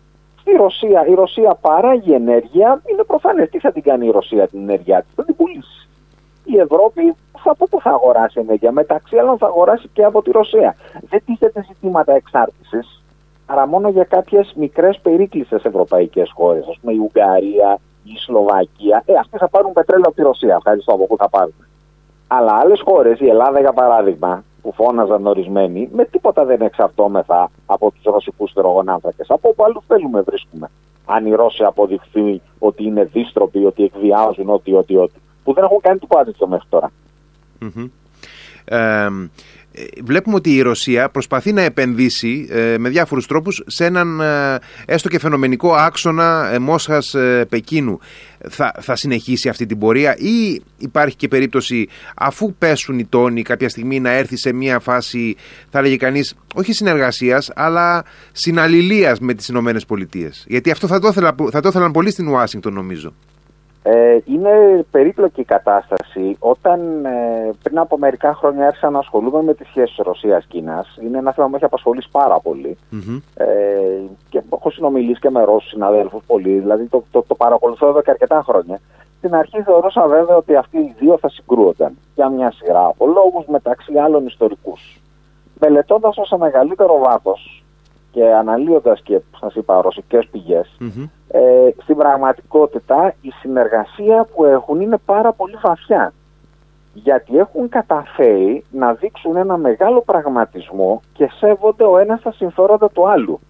στη 0.46 0.56
Ρωσία, 0.56 1.06
η 1.06 1.14
Ρωσία 1.14 1.58
παράγει 1.60 2.12
ενέργεια, 2.12 2.82
είναι 2.90 3.02
προφανές 3.02 3.48
τι 3.50 3.58
θα 3.58 3.72
την 3.72 3.82
κάνει 3.82 4.06
η 4.06 4.10
Ρωσία 4.10 4.48
την 4.48 4.60
ενέργειά 4.60 5.02
της, 5.02 5.14
θα 5.14 5.24
την 5.24 5.36
πουλήσει. 5.36 5.88
Η 6.44 6.58
Ευρώπη 6.58 7.14
από 7.44 7.66
πού 7.68 7.80
θα 7.80 7.90
αγοράσει 7.90 8.40
ενέργεια. 8.40 8.72
Μεταξύ 8.72 9.16
άλλων 9.16 9.38
θα 9.38 9.46
αγοράσει 9.46 9.88
και 9.92 10.04
από 10.04 10.22
τη 10.22 10.30
Ρωσία. 10.30 10.76
Δεν 11.08 11.22
τίθεται 11.26 11.64
ζητήματα 11.68 12.12
εξάρτησης, 12.12 13.02
αλλά 13.46 13.66
μόνο 13.66 13.88
για 13.88 14.04
κάποιες 14.04 14.52
μικρές 14.56 14.98
περίκλεισες 15.02 15.64
ευρωπαϊκές 15.64 16.32
χώρες. 16.34 16.64
Α 16.66 16.80
πούμε 16.80 16.92
η 16.92 16.98
Ουγγαρία, 16.98 17.78
η 18.04 18.16
Σλοβακία. 18.18 19.02
Ε, 19.06 19.12
αυτέ 19.14 19.38
θα 19.38 19.48
πάρουν 19.48 19.72
πετρέλαιο 19.72 20.06
από 20.06 20.16
τη 20.16 20.22
Ρωσία. 20.22 20.54
Ευχαριστώ 20.54 20.92
από 20.92 21.06
πού 21.06 21.16
θα 21.16 21.28
πάρουν. 21.28 21.54
Αλλά 22.26 22.52
άλλες 22.52 22.80
χώρες, 22.80 23.20
η 23.20 23.28
Ελλάδα 23.28 23.60
για 23.60 23.72
παράδειγμα, 23.72 24.44
που 24.62 24.72
φώναζαν 24.72 25.26
ορισμένοι, 25.26 25.88
με 25.92 26.04
τίποτα 26.04 26.44
δεν 26.44 26.60
εξαρτώμεθα 26.60 27.50
από 27.66 27.90
τους 27.90 28.02
ρωσικούς 28.02 28.52
τερογονάνθρακε. 28.52 29.22
Από 29.28 29.48
όπου 29.48 29.64
αλλού 29.64 29.82
θέλουμε 29.86 30.20
βρίσκουμε. 30.20 30.70
Αν 31.06 31.26
οι 31.26 31.34
Ρώσοι 31.34 31.64
αποδειχθεί 31.64 32.40
ότι 32.58 32.84
είναι 32.84 33.04
δίστροποι, 33.04 33.64
ότι 33.64 33.84
εκβιάζουν, 33.84 34.48
ότι, 34.48 34.74
ότι, 34.74 34.96
ότι. 34.96 35.20
Που 35.44 35.52
δεν 35.52 35.64
έχουν 35.64 35.80
κάνει 35.80 35.98
το 35.98 36.18
άδικο 36.18 36.46
μέχρι 36.46 36.66
τώρα. 36.68 36.92
Ε, 38.66 39.08
βλέπουμε 40.04 40.36
ότι 40.36 40.54
η 40.54 40.60
Ρωσία 40.60 41.08
προσπαθεί 41.08 41.52
να 41.52 41.62
επενδύσει 41.62 42.46
ε, 42.50 42.78
με 42.78 42.88
διάφορους 42.88 43.26
τρόπους 43.26 43.62
σε 43.66 43.84
έναν 43.84 44.20
ε, 44.20 44.58
έστω 44.86 45.08
και 45.08 45.18
φαινομενικό 45.18 45.74
άξονα 45.74 46.50
ε, 46.52 46.58
Μόσχας 46.58 47.14
Πεκίνου. 47.48 47.98
Θα, 48.48 48.74
θα 48.80 48.96
συνεχίσει 48.96 49.48
αυτή 49.48 49.66
την 49.66 49.78
πορεία 49.78 50.16
ή 50.16 50.62
υπάρχει 50.78 51.16
και 51.16 51.28
περίπτωση 51.28 51.88
αφού 52.16 52.54
πέσουν 52.54 52.98
οι 52.98 53.04
τόνοι 53.04 53.42
κάποια 53.42 53.68
στιγμή 53.68 54.00
να 54.00 54.10
έρθει 54.10 54.36
σε 54.36 54.52
μια 54.52 54.78
φάση 54.78 55.36
θα 55.70 55.80
λέγει 55.82 55.96
κανείς 55.96 56.34
όχι 56.54 56.72
συνεργασίας 56.72 57.50
αλλά 57.54 58.04
συναλληλίας 58.32 59.18
με 59.20 59.34
τις 59.34 59.48
Ηνωμένες 59.48 59.84
Πολιτείες. 59.86 60.44
Γιατί 60.48 60.70
αυτό 60.70 60.86
θα 60.86 60.98
το, 60.98 61.12
θα 61.50 61.60
το 61.60 61.68
ήθελαν 61.68 61.92
πολύ 61.92 62.10
στην 62.10 62.28
Ουάσιγκτον 62.28 62.72
νομίζω. 62.72 63.14
Ε, 63.88 64.18
είναι 64.24 64.84
περίπλοκη 64.90 65.40
η 65.40 65.44
κατάσταση. 65.44 66.36
Όταν 66.38 67.04
ε, 67.04 67.50
πριν 67.62 67.78
από 67.78 67.98
μερικά 67.98 68.34
χρόνια 68.34 68.66
άρχισα 68.66 68.90
να 68.90 68.98
ασχολούμαι 68.98 69.42
με 69.42 69.54
τις 69.54 69.68
σχέσεις 69.68 69.96
Ρωσίας-Κίνας, 69.96 70.98
είναι 71.02 71.18
ένα 71.18 71.32
θέμα 71.32 71.46
που 71.46 71.50
με 71.50 71.56
έχει 71.56 71.64
απασχολήσει 71.64 72.08
πάρα 72.10 72.40
Ε, 73.34 73.46
και 74.28 74.42
έχω 74.52 74.70
συνομιλήσει 74.70 75.20
και 75.20 75.30
με 75.30 75.44
Ρώσους 75.44 75.70
συναδέλφους 75.70 76.22
πολύ, 76.26 76.58
δηλαδή 76.58 76.84
το, 76.86 77.04
το, 77.10 77.22
το 77.22 77.34
παρακολουθώ 77.34 77.88
εδώ 77.88 78.02
και 78.02 78.10
αρκετά 78.10 78.42
χρόνια. 78.46 78.80
Στην 79.18 79.34
αρχή 79.34 79.62
θεωρούσα 79.62 80.06
βέβαια 80.06 80.36
ότι 80.36 80.56
αυτοί 80.56 80.78
οι 80.78 80.94
δύο 80.98 81.18
θα 81.18 81.28
συγκρούονταν 81.28 81.98
για 82.14 82.28
μια 82.28 82.52
σειρά 82.52 82.86
από 82.86 83.06
λόγους 83.06 83.46
μεταξύ 83.46 83.98
άλλων 83.98 84.26
ιστορικούς. 84.26 85.00
Μελετώντας 85.60 86.16
όσο 86.16 86.38
μεγαλύτερο 86.38 86.98
βάθος 86.98 87.64
και 88.16 88.34
αναλύοντας 88.34 89.00
και, 89.02 89.20
σας 89.40 89.54
είπα, 89.54 89.80
ρωσικές 89.80 90.28
ε, 91.28 91.40
στην 91.82 91.96
πραγματικότητα 91.96 93.14
η 93.20 93.30
συνεργασία 93.30 94.26
που 94.34 94.44
έχουν 94.44 94.80
είναι 94.80 94.96
πάρα 95.04 95.32
πολύ 95.32 95.56
βαθιά. 95.62 96.12
Γιατί 96.94 97.38
έχουν 97.38 97.68
καταφέρει 97.68 98.64
να 98.70 98.92
δείξουν 98.92 99.36
ένα 99.36 99.56
μεγάλο 99.56 100.00
πραγματισμό 100.00 101.00
και 101.12 101.30
σέβονται 101.38 101.84
ο 101.84 101.98
ένας 101.98 102.22
τα 102.22 102.32
συμφέροντα 102.32 102.88
του 102.90 103.08
άλλου. 103.08 103.40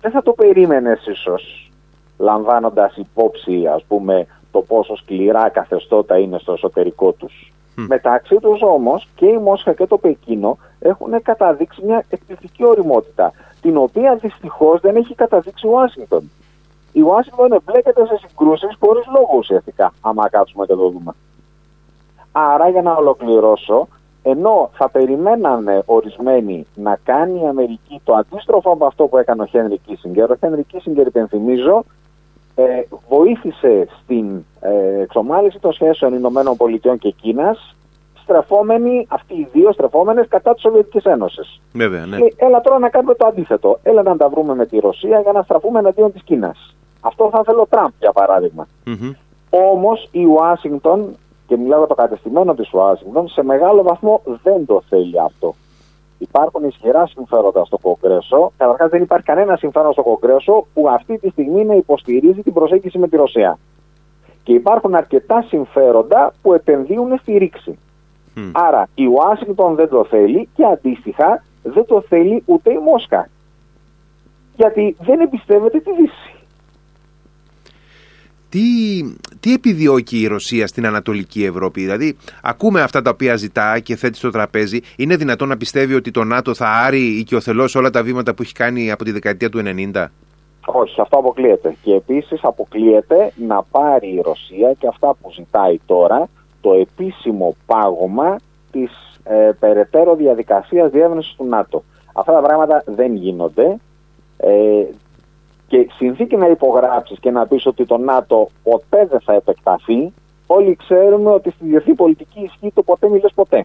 Δεν 0.00 0.10
θα 0.10 0.22
το 0.22 0.32
περίμενες 0.32 1.06
ίσως, 1.06 1.70
λαμβάνοντας 2.18 2.96
υπόψη 2.96 3.66
ας 3.66 3.84
πούμε 3.88 4.26
το 4.50 4.60
πόσο 4.60 4.96
σκληρά 4.96 5.48
καθεστώτα 5.48 6.18
είναι 6.18 6.38
στο 6.38 6.52
εσωτερικό 6.52 7.12
τους. 7.12 7.52
Μεταξύ 7.86 8.36
τους 8.36 8.62
όμως 8.62 9.08
και 9.14 9.26
η 9.26 9.38
Μόσχα 9.38 9.72
και 9.72 9.86
το 9.86 9.98
Πεκίνο 9.98 10.58
έχουν 10.78 11.22
καταδείξει 11.22 11.84
μια 11.84 12.04
εκπληκτική 12.08 12.64
οριμότητα, 12.64 13.32
την 13.60 13.76
οποία 13.76 14.16
δυστυχώς 14.16 14.80
δεν 14.80 14.96
έχει 14.96 15.14
καταδείξει 15.14 15.66
ο 15.66 15.70
Ουάσιγκτον. 15.70 16.30
η 16.92 17.00
Ουάσιγκτον 17.00 17.52
εμπλέκεται 17.52 18.06
σε 18.06 18.20
συγκρούσεις 18.26 18.76
χωρίς 18.80 19.04
λόγο 19.06 19.34
ουσιαστικά, 19.36 19.92
άμα 20.00 20.28
κάτσουμε 20.28 20.66
και 20.66 20.74
το 20.74 20.88
δούμε. 20.88 21.12
Άρα, 22.32 22.68
για 22.68 22.82
να 22.82 22.92
ολοκληρώσω, 22.92 23.88
ενώ 24.22 24.70
θα 24.72 24.88
περιμένανε 24.88 25.82
ορισμένοι 25.86 26.66
να 26.74 26.98
κάνει 27.04 27.40
η 27.40 27.46
Αμερική 27.46 28.00
το 28.04 28.14
αντίστροφο 28.14 28.70
από 28.70 28.86
αυτό 28.86 29.06
που 29.06 29.18
έκανε 29.18 29.42
ο 29.42 29.46
Χένρι 29.46 29.78
Κίσιγκερ, 29.78 30.30
ο 30.30 30.36
Χένρι 30.36 30.64
Κίσιγκερ, 30.64 31.06
υπενθυμίζω, 31.06 31.84
ε, 32.54 32.82
βοήθησε 33.08 33.88
στην 34.02 34.44
ε, 34.60 35.00
εξομάλυση 35.00 35.58
των 35.58 35.72
σχέσεων 35.72 36.14
Ηνωμένων 36.14 36.56
Πολιτειών 36.56 36.98
και 36.98 37.10
Κίνας 37.10 37.76
στρεφόμενοι, 38.28 39.06
αυτοί 39.08 39.34
οι 39.34 39.48
δύο 39.52 39.72
στρεφόμενες 39.72 40.28
κατά 40.28 40.52
της 40.52 40.62
Σοβιετικής 40.62 41.04
Ένωσης. 41.04 41.60
Βέβαια, 41.72 42.06
ναι. 42.06 42.16
έλα 42.36 42.60
τώρα 42.60 42.78
να 42.78 42.88
κάνουμε 42.88 43.14
το 43.14 43.26
αντίθετο. 43.26 43.78
Έλα 43.82 44.02
να 44.02 44.16
τα 44.16 44.28
βρούμε 44.28 44.54
με 44.54 44.66
τη 44.66 44.78
Ρωσία 44.78 45.20
για 45.20 45.32
να 45.32 45.42
στραφούμε 45.42 45.78
εναντίον 45.78 46.12
της 46.12 46.22
Κίνας. 46.22 46.76
Αυτό 47.00 47.28
θα 47.32 47.42
θέλω 47.44 47.66
Τραμπ, 47.70 47.90
για 47.98 48.12
παράδειγμα. 48.12 48.66
Mm-hmm. 48.86 49.14
Όμως 49.50 50.08
η 50.10 50.24
Ουάσιγκτον, 50.24 51.16
και 51.46 51.56
μιλάω 51.56 51.78
για 51.78 51.88
το 51.88 51.94
κατεστημένο 51.94 52.54
της 52.54 52.72
Ουάσιγκτον, 52.72 53.28
σε 53.28 53.42
μεγάλο 53.42 53.82
βαθμό 53.82 54.22
δεν 54.42 54.66
το 54.66 54.82
θέλει 54.88 55.20
αυτό. 55.20 55.54
Υπάρχουν 56.18 56.64
ισχυρά 56.64 57.06
συμφέροντα 57.06 57.64
στο 57.64 57.78
Κογκρέσο. 57.78 58.52
Καταρχάς, 58.56 58.90
δεν 58.90 59.02
υπάρχει 59.02 59.24
κανένα 59.24 59.56
συμφέρον 59.56 59.92
στο 59.92 60.02
Κογκρέσο 60.02 60.66
που 60.74 60.88
αυτή 60.88 61.18
τη 61.18 61.28
στιγμή 61.28 61.64
να 61.64 61.74
υποστηρίζει 61.74 62.42
την 62.42 62.52
προσέγγιση 62.52 62.98
με 62.98 63.08
τη 63.08 63.16
Ρωσία. 63.16 63.58
Και 64.42 64.52
υπάρχουν 64.52 64.94
αρκετά 64.94 65.44
συμφέροντα 65.48 66.32
που 66.42 66.52
επενδύουν 66.52 67.18
στη 67.18 67.36
ρήξη. 67.36 67.78
Άρα 68.52 68.88
η 68.94 69.04
Ουάσιγκτον 69.06 69.74
δεν 69.74 69.88
το 69.88 70.04
θέλει 70.04 70.48
και 70.56 70.64
αντίστοιχα 70.64 71.42
δεν 71.62 71.84
το 71.86 72.04
θέλει 72.08 72.42
ούτε 72.46 72.72
η 72.72 72.78
Μόσχα. 72.78 73.28
Γιατί 74.56 74.96
δεν 75.00 75.20
εμπιστεύεται 75.20 75.78
τη 75.78 75.90
Δύση. 75.92 76.32
Τι, 78.50 78.60
τι 79.40 79.52
επιδιώκει 79.52 80.20
η 80.20 80.26
Ρωσία 80.26 80.66
στην 80.66 80.86
Ανατολική 80.86 81.44
Ευρώπη, 81.44 81.80
δηλαδή 81.80 82.16
ακούμε 82.42 82.80
αυτά 82.80 83.02
τα 83.02 83.10
οποία 83.10 83.36
ζητά 83.36 83.78
και 83.78 83.96
θέτει 83.96 84.16
στο 84.16 84.30
τραπέζι. 84.30 84.80
Είναι 84.96 85.16
δυνατόν 85.16 85.48
να 85.48 85.56
πιστεύει 85.56 85.94
ότι 85.94 86.10
το 86.10 86.24
ΝΑΤΟ 86.24 86.54
θα 86.54 86.68
άρει 86.68 87.00
οικειοθελώς 87.00 87.74
όλα 87.74 87.90
τα 87.90 88.02
βήματα 88.02 88.34
που 88.34 88.42
έχει 88.42 88.52
κάνει 88.52 88.90
από 88.90 89.04
τη 89.04 89.10
δεκαετία 89.10 89.48
του 89.48 89.62
90. 89.64 90.06
Όχι, 90.66 91.00
αυτό 91.00 91.18
αποκλείεται. 91.18 91.76
Και 91.82 91.94
επίσης 91.94 92.40
αποκλείεται 92.42 93.32
να 93.46 93.62
πάρει 93.62 94.08
η 94.08 94.20
Ρωσία 94.24 94.72
και 94.78 94.86
αυτά 94.86 95.16
που 95.20 95.32
ζητάει 95.32 95.78
τώρα 95.86 96.28
το 96.68 96.74
επίσημο 96.74 97.56
πάγωμα 97.66 98.36
της 98.70 99.20
ε, 99.24 99.50
περαιτέρω 99.60 100.14
διαδικασίας 100.14 100.90
διεύρυνσης 100.90 101.34
του 101.34 101.44
ΝΑΤΟ. 101.44 101.82
Αυτά 102.12 102.32
τα 102.32 102.40
πράγματα 102.40 102.82
δεν 102.86 103.14
γίνονται 103.14 103.76
ε, 104.36 104.84
και 105.66 105.88
συνθήκη 105.96 106.36
να 106.36 106.48
υπογράψεις 106.48 107.18
και 107.18 107.30
να 107.30 107.46
πεις 107.46 107.66
ότι 107.66 107.86
το 107.86 107.96
ΝΑΤΟ 107.96 108.48
ποτέ 108.62 109.06
δεν 109.10 109.20
θα 109.20 109.32
επεκταθεί 109.32 110.12
όλοι 110.46 110.76
ξέρουμε 110.76 111.30
ότι 111.30 111.50
στη 111.50 111.64
διεθνή 111.64 111.94
πολιτική 111.94 112.40
ισχύει 112.40 112.70
το 112.74 112.82
ποτέ 112.82 113.08
μιλες 113.08 113.32
ποτέ. 113.34 113.64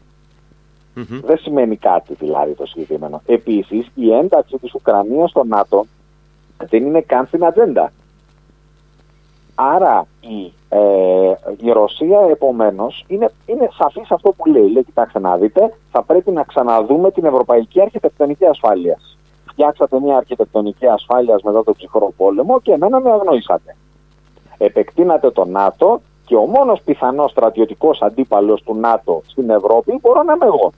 Δεν 1.24 1.38
σημαίνει 1.38 1.76
κάτι 1.78 2.14
δηλαδή 2.14 2.54
το 2.54 2.66
συγκεκριμένο. 2.66 3.22
Επίσης 3.26 3.88
η 3.96 4.14
ένταξη 4.14 4.58
της 4.58 4.74
Ουκρανίας 4.74 5.30
στο 5.30 5.44
ΝΑΤΟ 5.44 5.86
δεν 6.70 6.86
είναι 6.86 7.02
καν 7.02 7.26
στην 7.26 7.46
ατζέντα. 7.46 7.92
Άρα 9.56 10.08
η, 10.20 10.54
ε, 10.70 11.34
η 11.58 11.72
Ρωσία 11.72 12.20
επομένως 12.30 13.06
είναι, 13.08 13.32
είναι 13.46 13.70
σαφής 13.78 14.12
αυτό 14.12 14.32
που 14.32 14.46
λέει. 14.50 14.70
Λέει, 14.70 14.84
κοιτάξτε 14.84 15.20
να 15.20 15.38
δείτε, 15.38 15.74
θα 15.92 16.04
πρέπει 16.04 16.32
να 16.32 16.44
ξαναδούμε 16.44 17.12
την 17.12 17.26
ευρωπαϊκή 17.26 17.82
αρχιτεκτονική 17.82 18.46
ασφάλειας. 18.46 19.18
Φτιάξατε 19.46 20.00
μια 20.00 20.18
αρχιτεκτονική 20.18 20.88
ασφάλειας 20.88 21.42
μετά 21.42 21.64
τον 21.64 21.74
ψυχρό 21.74 22.14
πόλεμο 22.18 22.60
και 22.62 22.72
εμένα 22.72 23.00
με 23.00 23.12
αγνοήσατε. 23.12 23.76
Επεκτείνατε 24.58 25.32
το 25.32 25.46
ΝΑΤΟ 25.46 26.02
και 26.26 26.36
ο 26.36 26.46
μόνος 26.46 26.82
πιθανός 26.82 27.32
στρατιωτικός 27.32 28.02
αντίπαλος 28.02 28.64
του 28.64 28.76
ΝΑΤΟ 28.76 29.22
στην 29.26 29.50
Ευρώπη 29.50 30.00
μπορώ 30.02 30.24
να 30.24 30.34
είμαι 30.34 30.46
εγώ. 30.46 30.72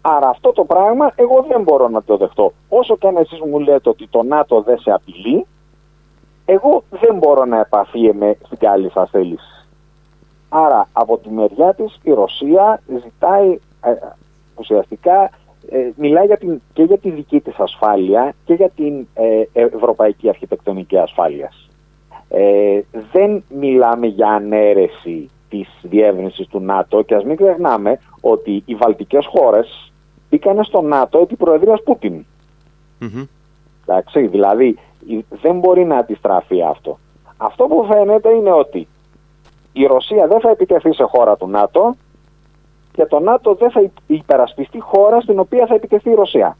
Άρα 0.00 0.28
αυτό 0.28 0.52
το 0.52 0.64
πράγμα 0.64 1.12
εγώ 1.14 1.44
δεν 1.48 1.62
μπορώ 1.62 1.88
να 1.88 2.02
το 2.02 2.16
δεχτώ. 2.16 2.52
Όσο 2.68 2.96
και 2.96 3.06
αν 3.06 3.16
εσείς 3.16 3.40
μου 3.40 3.58
λέτε 3.58 3.88
ότι 3.88 4.08
το 4.08 4.22
ΝΑΤΟ 4.22 4.60
δεν 4.62 4.78
σε 4.78 4.90
απειλεί, 4.90 5.46
εγώ 6.44 6.82
δεν 6.90 7.18
μπορώ 7.18 7.44
να 7.44 7.60
επαφίεμαι 7.60 8.36
στην 8.44 8.58
καλή 8.58 8.90
σας 8.90 9.10
θέληση. 9.10 9.66
Άρα 10.48 10.88
από 10.92 11.18
τη 11.18 11.30
μεριά 11.30 11.74
της 11.74 11.98
η 12.02 12.12
Ρωσία 12.12 12.80
ζητάει 13.04 13.58
ε, 13.82 13.94
ουσιαστικά 14.54 15.30
ε, 15.70 15.90
μιλάει 15.96 16.26
για 16.26 16.36
την, 16.36 16.60
και 16.72 16.82
για 16.82 16.98
τη 16.98 17.10
δική 17.10 17.40
της 17.40 17.58
ασφάλεια 17.58 18.34
και 18.44 18.54
για 18.54 18.68
την 18.68 19.06
ε, 19.14 19.42
ευρωπαϊκή 19.52 20.28
αρχιτεκτονική 20.28 20.98
ασφάλεια. 20.98 21.52
Ε, 22.28 22.80
δεν 23.12 23.44
μιλάμε 23.48 24.06
για 24.06 24.28
ανέρεση 24.28 25.30
της 25.48 25.68
διεύρυνσης 25.82 26.46
του 26.46 26.60
ΝΑΤΟ 26.60 27.02
και 27.02 27.14
ας 27.14 27.24
μην 27.24 27.36
ξεχνάμε 27.36 27.98
ότι 28.20 28.62
οι 28.66 28.74
βαλτικές 28.74 29.26
χώρες 29.26 29.92
μπήκαν 30.30 30.64
στο 30.64 30.80
ΝΑΤΟ 30.80 31.18
επί 31.18 31.36
προεδρίας 31.36 31.82
Πούτιν. 31.82 32.24
Εντάξει, 33.86 34.26
δηλαδή 34.26 34.78
δεν 35.28 35.58
μπορεί 35.58 35.84
να 35.84 35.96
αντιστραφεί 35.96 36.62
αυτό. 36.62 36.98
Αυτό 37.36 37.64
που 37.64 37.86
φαίνεται 37.92 38.30
είναι 38.30 38.52
ότι 38.52 38.88
η 39.72 39.86
Ρωσία 39.86 40.26
δεν 40.26 40.40
θα 40.40 40.50
επιτεθεί 40.50 40.94
σε 40.94 41.02
χώρα 41.02 41.36
του 41.36 41.48
ΝΑΤΟ 41.48 41.96
και 42.92 43.06
το 43.06 43.20
ΝΑΤΟ 43.20 43.54
δεν 43.54 43.70
θα 43.70 43.90
υπερασπιστεί 44.06 44.80
χώρα 44.80 45.20
στην 45.20 45.38
οποία 45.38 45.66
θα 45.66 45.74
επιτεθεί 45.74 46.10
η 46.10 46.14
Ρωσία. 46.14 46.56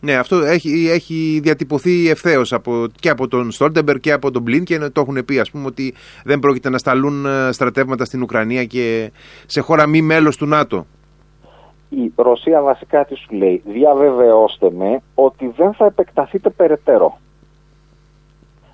Ναι, 0.00 0.14
αυτό 0.14 0.36
έχει, 0.36 0.88
έχει 0.90 1.40
διατυπωθεί 1.42 2.08
ευθέως 2.08 2.54
και 3.00 3.08
από 3.08 3.28
τον 3.28 3.50
Στόλτεμπερ 3.50 3.98
και 3.98 4.12
από 4.12 4.30
τον 4.30 4.42
Μπλίν 4.42 4.64
και 4.64 4.78
το 4.78 5.00
έχουν 5.00 5.24
πει, 5.24 5.38
ας 5.38 5.50
πούμε, 5.50 5.66
ότι 5.66 5.94
δεν 6.24 6.38
πρόκειται 6.38 6.70
να 6.70 6.78
σταλούν 6.78 7.26
ε, 7.26 7.52
στρατεύματα 7.52 8.04
στην 8.04 8.22
Ουκρανία 8.22 8.64
και 8.64 9.12
σε 9.46 9.60
χώρα 9.60 9.86
μη 9.86 10.02
μέλος 10.02 10.36
του 10.36 10.46
ΝΑΤΟ 10.46 10.86
η 11.88 12.12
Ρωσία 12.16 12.62
βασικά 12.62 13.04
τι 13.04 13.14
σου 13.14 13.34
λέει, 13.34 13.62
διαβεβαιώστε 13.66 14.70
με 14.70 15.02
ότι 15.14 15.52
δεν 15.56 15.72
θα 15.72 15.84
επεκταθείτε 15.84 16.50
περαιτέρω. 16.50 17.18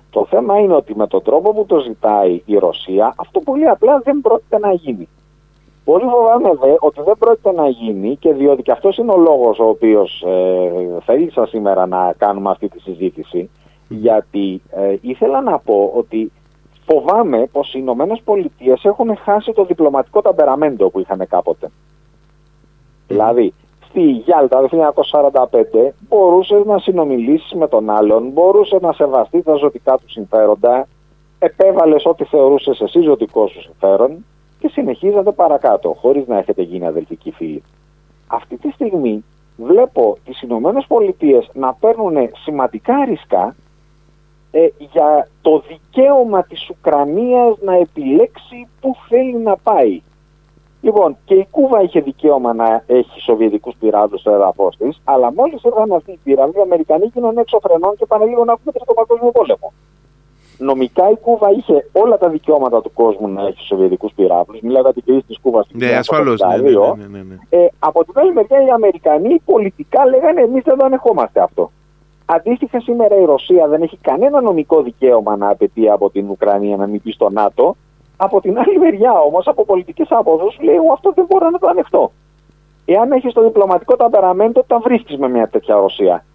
Το 0.09 0.25
θέμα 0.25 0.59
είναι 0.59 0.73
ότι 0.73 0.95
με 0.95 1.07
τον 1.07 1.23
τρόπο 1.23 1.53
που 1.53 1.65
το 1.65 1.79
ζητάει 1.79 2.41
η 2.45 2.57
Ρωσία, 2.57 3.13
αυτό 3.17 3.39
πολύ 3.39 3.67
απλά 3.67 3.99
δεν 3.99 4.21
πρόκειται 4.21 4.59
να 4.59 4.73
γίνει. 4.73 5.07
Πολύ 5.83 6.05
φοβάμαι 6.05 6.49
δε 6.61 6.75
ότι 6.79 7.01
δεν 7.01 7.17
πρόκειται 7.17 7.51
να 7.51 7.67
γίνει 7.67 8.15
και 8.15 8.33
διότι 8.33 8.61
και 8.61 8.71
αυτός 8.71 8.97
είναι 8.97 9.11
ο 9.11 9.17
λόγος 9.17 9.59
ο 9.59 9.67
οποίος 9.67 10.23
ε, 10.27 10.99
θέλησα 11.05 11.45
σήμερα 11.45 11.85
να 11.85 12.13
κάνουμε 12.17 12.49
αυτή 12.49 12.67
τη 12.67 12.79
συζήτηση, 12.79 13.49
γιατί 13.87 14.61
ε, 14.69 14.95
ήθελα 15.01 15.41
να 15.41 15.59
πω 15.59 15.91
ότι 15.95 16.31
φοβάμαι 16.85 17.47
πως 17.51 17.73
οι 17.73 17.77
Ηνωμένες 17.81 18.21
Πολιτείες 18.23 18.83
έχουν 18.83 19.17
χάσει 19.17 19.51
το 19.51 19.65
διπλωματικό 19.65 20.21
ταμπεραμέντο 20.21 20.89
που 20.89 20.99
είχαν 20.99 21.27
κάποτε. 21.29 21.71
Δηλαδή, 23.07 23.53
στη 23.89 24.01
Γιάλτα 24.01 24.61
το 24.61 24.93
1945 25.41 25.93
μπορούσες 26.07 26.65
να 26.65 26.77
συνομιλήσεις 26.77 27.53
με 27.53 27.67
τον 27.67 27.89
άλλον, 27.89 28.29
μπορούσε 28.29 28.77
να 28.81 28.93
σεβαστεί 28.93 29.41
τα 29.41 29.55
ζωτικά 29.55 29.97
του 29.97 30.09
συμφέροντα, 30.09 30.87
επέβαλες 31.39 32.05
ό,τι 32.05 32.23
θεωρούσες 32.23 32.81
εσύ 32.81 32.99
ζωτικό 32.99 33.47
σου 33.47 33.61
συμφέρον 33.61 34.25
και 34.59 34.67
συνεχίζατε 34.67 35.31
παρακάτω, 35.31 35.95
χωρίς 35.99 36.27
να 36.27 36.37
έχετε 36.37 36.61
γίνει 36.61 36.85
αδελφικοί 36.85 37.31
φίλοι. 37.31 37.63
Αυτή 38.27 38.57
τη 38.57 38.69
στιγμή 38.69 39.23
βλέπω 39.57 40.17
τις 40.25 40.41
Ηνωμένες 40.41 40.85
Πολιτείες 40.87 41.49
να 41.53 41.73
παίρνουν 41.73 42.29
σημαντικά 42.43 43.05
ρισκά 43.05 43.55
ε, 44.51 44.67
για 44.77 45.27
το 45.41 45.63
δικαίωμα 45.67 46.43
της 46.43 46.69
Ουκρανίας 46.69 47.57
να 47.61 47.75
επιλέξει 47.75 48.67
πού 48.81 48.95
θέλει 49.07 49.37
να 49.37 49.57
πάει. 49.57 50.01
Λοιπόν, 50.85 51.17
και 51.25 51.35
η 51.35 51.47
Κούβα 51.51 51.81
είχε 51.81 51.99
δικαίωμα 51.99 52.53
να 52.53 52.83
έχει 52.87 53.21
σοβιετικούς 53.21 53.75
πυράβλους 53.79 54.21
στο 54.21 54.31
έδαφος 54.31 54.77
της, 54.77 55.01
αλλά 55.03 55.33
μόλις 55.33 55.63
ήρθαν 55.63 55.91
αυτοί 55.91 56.11
οι 56.11 56.19
πυράβλοι, 56.23 56.57
οι 56.57 56.61
Αμερικανοί 56.61 57.05
γίνανε 57.13 57.41
έξω 57.41 57.59
φρενών 57.63 57.95
και 57.95 58.05
πάνε 58.05 58.25
λίγο 58.25 58.43
να 58.45 58.51
έχουμε 58.51 58.71
τρίτο 58.71 58.93
παγκόσμιο 58.93 59.31
πόλεμο. 59.31 59.73
Νομικά 60.57 61.09
η 61.09 61.15
Κούβα 61.15 61.51
είχε 61.51 61.89
όλα 61.91 62.17
τα 62.17 62.29
δικαιώματα 62.29 62.81
του 62.81 62.93
κόσμου 62.93 63.27
να 63.27 63.47
έχει 63.47 63.61
σοβιετικούς 63.61 64.11
πυράβλους. 64.15 64.61
Μιλάω 64.61 64.81
για 64.81 64.93
την 64.93 65.03
κρίση 65.05 65.25
της 65.27 65.39
Κούβας 65.41 65.65
στην 65.65 65.79
ναι, 65.79 65.95
ασφαλώς. 65.95 66.41
Ναι, 66.41 66.55
ναι, 66.55 66.69
ναι, 66.69 67.07
ναι, 67.07 67.23
ναι. 67.23 67.35
ε, 67.49 67.67
από 67.79 68.03
την 68.05 68.13
άλλη 68.15 68.33
μεριά, 68.33 68.65
οι 68.65 68.69
Αμερικανοί 68.69 69.39
πολιτικά 69.45 70.05
λέγανε 70.05 70.41
εμείς 70.41 70.63
δεν 70.63 70.77
το 70.77 70.85
ανεχόμαστε 70.85 71.41
αυτό. 71.41 71.71
Αντίστοιχα, 72.25 72.79
σήμερα 72.79 73.15
η 73.15 73.25
Ρωσία 73.25 73.67
δεν 73.67 73.81
έχει 73.81 73.97
κανένα 74.01 74.41
νομικό 74.41 74.81
δικαίωμα 74.81 75.35
να 75.35 75.49
απαιτεί 75.49 75.89
από 75.89 76.09
την 76.09 76.29
Ουκρανία 76.29 76.75
να 76.75 76.87
μην 76.87 77.01
πει 77.01 77.11
στο 77.11 77.29
ΝΑΤΟ 77.29 77.75
από 78.17 78.41
την 78.41 78.59
άλλη 78.59 78.79
μεριά 78.79 79.13
όμως, 79.13 79.47
από 79.47 79.65
πολιτικής 79.65 80.11
άποψης, 80.11 80.59
λέει: 80.61 80.75
Εγώ 80.75 80.93
αυτό 80.93 81.11
δεν 81.15 81.25
μπορώ 81.29 81.49
να 81.49 81.59
το 81.59 81.67
ανεχτώ. 81.67 82.11
Εάν 82.85 83.11
έχεις 83.11 83.33
το 83.33 83.41
διπλωματικό 83.41 83.95
ταμπεραμέντο, 83.95 84.63
τα 84.67 84.79
βρίσκεις 84.79 85.17
με 85.17 85.29
μια 85.29 85.47
τέτοια 85.47 85.75
Ρωσία. 85.75 86.25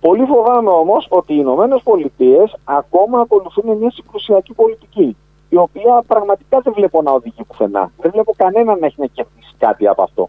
Πολύ 0.00 0.24
φοβάμαι 0.24 0.70
όμως 0.70 1.06
ότι 1.10 1.32
οι 1.32 1.36
Ηνωμένες 1.40 1.82
Πολιτείες 1.82 2.56
ακόμα 2.64 3.20
ακολουθούν 3.20 3.76
μια 3.76 3.90
συγκρουσιακή 3.90 4.52
πολιτική, 4.54 5.16
η 5.48 5.56
οποία 5.56 6.02
πραγματικά 6.06 6.60
δεν 6.60 6.72
βλέπω 6.72 7.02
να 7.02 7.10
οδηγεί 7.10 7.44
πουθενά. 7.44 7.90
Δεν 8.00 8.10
βλέπω 8.10 8.32
κανέναν 8.36 8.78
να 8.78 8.86
έχει 8.86 9.00
να 9.00 9.06
κερδίσει 9.06 9.54
κάτι 9.58 9.88
από 9.88 10.02
αυτό. 10.02 10.28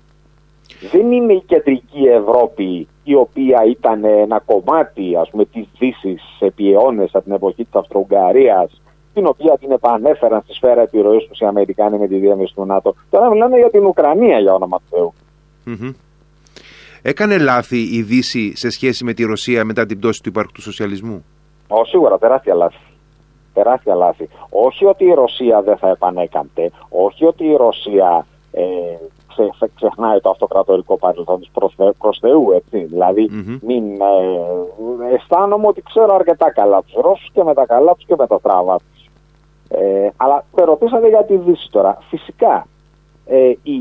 Δεν 0.91 1.11
είναι 1.11 1.33
η 1.33 1.43
κεντρική 1.45 2.03
Ευρώπη 2.05 2.87
η 3.03 3.15
οποία 3.15 3.63
ήταν 3.65 4.03
ένα 4.03 4.39
κομμάτι 4.45 5.15
ας 5.15 5.29
πούμε 5.29 5.45
της 5.45 5.67
Δύσης 5.77 6.23
επί 6.39 6.71
αιώνες 6.71 7.09
από 7.15 7.23
την 7.23 7.33
εποχή 7.33 7.63
της 7.63 7.73
Αυστρο-Ουγγαρίας 7.73 8.81
την 9.15 9.27
οποία 9.27 9.57
την 9.57 9.71
επανέφεραν 9.71 10.41
στη 10.43 10.53
σφαίρα 10.53 10.81
επιρροής 10.81 11.27
τους 11.27 11.39
οι 11.39 11.45
Αμερικάνοι 11.45 11.97
με 11.97 12.07
τη 12.07 12.15
διέμεση 12.15 12.53
του 12.55 12.65
ΝΑΤΟ. 12.65 12.95
Τώρα 13.09 13.29
μιλάνε 13.29 13.57
για 13.57 13.69
την 13.69 13.85
Ουκρανία 13.85 14.39
για 14.39 14.53
όνομα 14.53 14.77
του 14.77 14.85
Θεού. 14.89 15.13
Έκανε 17.01 17.37
λάθη 17.37 17.77
η 17.77 18.01
Δύση 18.01 18.57
σε 18.57 18.69
σχέση 18.69 19.03
με 19.03 19.13
τη 19.13 19.23
Ρωσία 19.23 19.65
μετά 19.65 19.85
την 19.85 19.99
πτώση 19.99 20.21
του 20.23 20.29
υπαρκτού 20.29 20.61
σοσιαλισμού; 20.61 21.25
Ω, 21.67 21.85
σίγουρα, 21.85 22.17
τεράστια 22.17 22.53
λάθη. 22.53 22.77
Τεράστια 23.53 23.95
λάθη. 23.95 24.29
Όχι 24.49 24.85
ότι 24.85 25.05
η 25.05 25.13
Ρωσία 25.13 25.61
δεν 25.61 25.77
θα 25.77 25.89
επανέκαμπτε, 25.89 26.71
όχι 26.89 27.25
ότι 27.25 27.45
η 27.45 27.55
Ρωσία 27.55 28.25
ε, 28.51 28.63
ξε, 29.27 29.69
ξεχνάει 29.75 30.19
το 30.19 30.29
αυτοκρατορικό 30.29 30.97
παρελθόν 30.97 31.39
της 31.39 31.49
προς 31.97 32.17
Θεού, 32.19 32.51
έτσι. 32.55 32.85
δηλαδη 32.85 33.29
μην 33.61 33.83
ε, 34.01 35.15
αισθάνομαι 35.15 35.67
ότι 35.67 35.81
ξέρω 35.81 36.15
αρκετά 36.15 36.51
καλά 36.51 36.83
τους 36.83 36.93
Ρώσους 36.93 37.29
και 37.33 37.43
με 37.43 37.53
τα 37.53 37.65
καλά 37.65 37.95
τους 37.95 38.05
και 38.05 38.15
με 38.17 38.27
τα 38.27 38.37
στραβά 38.37 38.75
τους. 38.75 39.04
Ε, 39.69 40.09
αλλά 40.17 40.45
με 40.55 40.63
ρωτήσατε 40.63 41.07
για 41.07 41.23
τη 41.23 41.37
Δύση 41.37 41.71
τώρα. 41.71 41.97
Φυσικά 42.09 42.67
ε, 43.25 43.53
η 43.63 43.79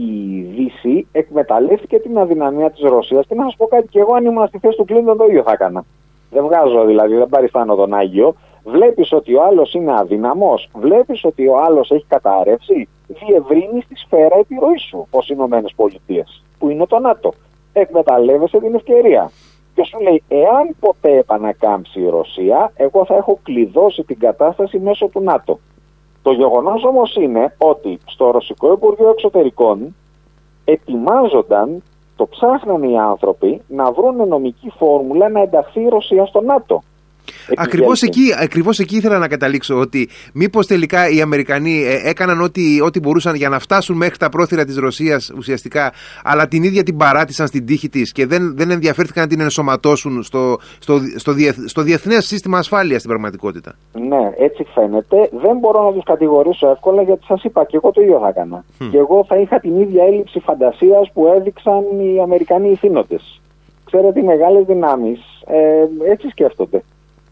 Δύση 0.57 1.07
εκμεταλλεύτηκε 1.13 1.99
την 1.99 2.19
αδυναμία 2.19 2.71
της 2.71 2.81
Ρωσίας 2.81 3.27
και 3.27 3.35
να 3.35 3.45
σας 3.45 3.57
πω 3.57 3.67
κάτι 3.67 3.89
και 3.89 3.99
εγώ 3.99 4.15
αν 4.15 4.25
ήμουν 4.25 4.47
στη 4.47 4.59
θέση 4.59 4.77
του 4.77 4.85
Κλίντον 4.85 5.17
το 5.17 5.25
ίδιο 5.25 5.43
θα 5.43 5.53
έκανα. 5.53 5.85
Δεν 6.31 6.45
βγάζω 6.45 6.85
δηλαδή, 6.85 7.17
δεν 7.17 7.29
παριστάνω 7.29 7.75
τον 7.75 7.95
Άγιο. 7.95 8.35
Βλέπεις 8.65 9.13
ότι 9.13 9.35
ο 9.35 9.45
άλλος 9.45 9.75
είναι 9.75 9.95
αδυναμός, 9.95 10.69
βλέπεις 10.75 11.25
ότι 11.25 11.49
ο 11.49 11.61
άλλος 11.61 11.91
έχει 11.91 12.05
καταρρεύσει, 12.09 12.89
διευρύνεις 13.07 13.87
τη 13.87 13.97
σφαίρα 13.97 14.39
επιρροής 14.39 14.83
σου 14.83 15.07
ως 15.11 15.29
Ηνωμένες 15.29 15.73
Πολιτείες, 15.77 16.43
που 16.59 16.69
είναι 16.69 16.87
το 16.87 16.99
ΝΑΤΟ. 16.99 17.33
Εκμεταλλεύεσαι 17.73 18.59
την 18.59 18.75
ευκαιρία. 18.75 19.31
Και 19.75 19.85
σου 19.85 20.01
λέει, 20.01 20.23
εάν 20.29 20.77
ποτέ 20.81 21.17
επανακάμψει 21.17 22.01
η 22.01 22.09
Ρωσία, 22.09 22.73
εγώ 22.77 23.05
θα 23.05 23.15
έχω 23.15 23.39
κλειδώσει 23.43 24.03
την 24.03 24.19
κατάσταση 24.19 24.79
μέσω 24.79 25.07
του 25.07 25.21
ΝΑΤΟ. 25.21 25.59
Το 26.25 26.33
γεγονός 26.33 26.85
όμως 26.85 27.17
είναι 27.17 27.55
ότι 27.59 27.99
στο 28.07 28.31
Ρωσικό 28.31 28.73
Υπουργείο 28.73 29.09
Εξωτερικών 29.09 29.95
ετοιμάζονταν, 30.65 31.83
το 32.17 32.27
ψάχναν 32.27 32.83
οι 32.83 32.99
άνθρωποι 32.99 33.63
να 33.69 33.93
βρουν 33.93 34.29
νομική 34.29 34.73
φόρμουλα 34.79 35.29
να 35.29 35.41
ενταχθεί 35.41 35.81
η 35.81 35.89
Ρωσία 35.89 36.27
στο 36.27 36.41
ΝΑΤΟ. 36.41 36.83
Ακριβώς 37.57 38.03
εκεί, 38.03 38.35
ακριβώς 38.41 38.79
εκεί 38.79 38.97
ήθελα 38.97 39.19
να 39.19 39.29
καταλήξω 39.29 39.79
ότι 39.79 40.09
μήπως 40.33 40.67
τελικά 40.67 41.09
οι 41.09 41.21
Αμερικανοί 41.21 41.83
ε, 41.85 42.09
έκαναν 42.09 42.41
ό,τι, 42.41 42.81
ό,τι 42.81 43.01
μπορούσαν 43.01 43.35
για 43.35 43.49
να 43.49 43.59
φτάσουν 43.59 43.97
μέχρι 43.97 44.17
τα 44.17 44.29
πρόθυρα 44.29 44.65
της 44.65 44.77
Ρωσίας 44.77 45.33
ουσιαστικά, 45.37 45.93
αλλά 46.25 46.49
την 46.49 46.63
ίδια 46.63 46.83
την 46.83 46.97
παράτησαν 46.97 47.47
στην 47.47 47.67
τύχη 47.67 47.89
της 47.89 48.13
και 48.13 48.27
δεν, 48.27 48.57
δεν 48.57 48.71
ενδιαφέρθηκαν 48.71 49.23
να 49.23 49.29
την 49.29 49.41
ενσωματώσουν 49.41 50.23
στο, 50.23 50.59
στο, 50.79 50.99
στο, 51.17 51.33
διεθ, 51.33 51.59
στο 51.65 51.83
διεθνές 51.83 52.27
σύστημα 52.27 52.59
ασφάλειας 52.59 52.99
στην 52.99 53.11
πραγματικότητα. 53.11 53.75
Ναι, 53.93 54.45
έτσι 54.45 54.67
φαίνεται. 54.75 55.29
Δεν 55.43 55.59
μπορώ 55.59 55.85
να 55.85 55.93
τους 55.93 56.05
κατηγορήσω 56.05 56.69
εύκολα 56.71 57.03
γιατί 57.03 57.25
σας 57.25 57.45
είπα 57.45 57.65
και 57.65 57.77
εγώ 57.77 57.91
το 57.91 58.01
ίδιο 58.01 58.19
θα 58.19 58.29
έκανα. 58.29 58.65
Και 58.91 58.99
εγώ 58.99 59.25
θα 59.29 59.37
είχα 59.37 59.61
την 59.61 59.81
ίδια 59.81 60.05
έλλειψη 60.05 60.41
φαντασίας 60.41 61.11
που 61.13 61.27
έδειξαν 61.37 61.83
οι 62.01 62.21
Αμερικανοί 62.21 62.71
ηθήνοντες. 62.71 63.41
Ξέρετε, 63.85 64.21
οι 64.21 64.23
μεγάλες 64.23 64.65
δυνάμεις 64.65 65.21
ε, 65.47 66.11
έτσι 66.11 66.29
σκέφτονται 66.29 66.83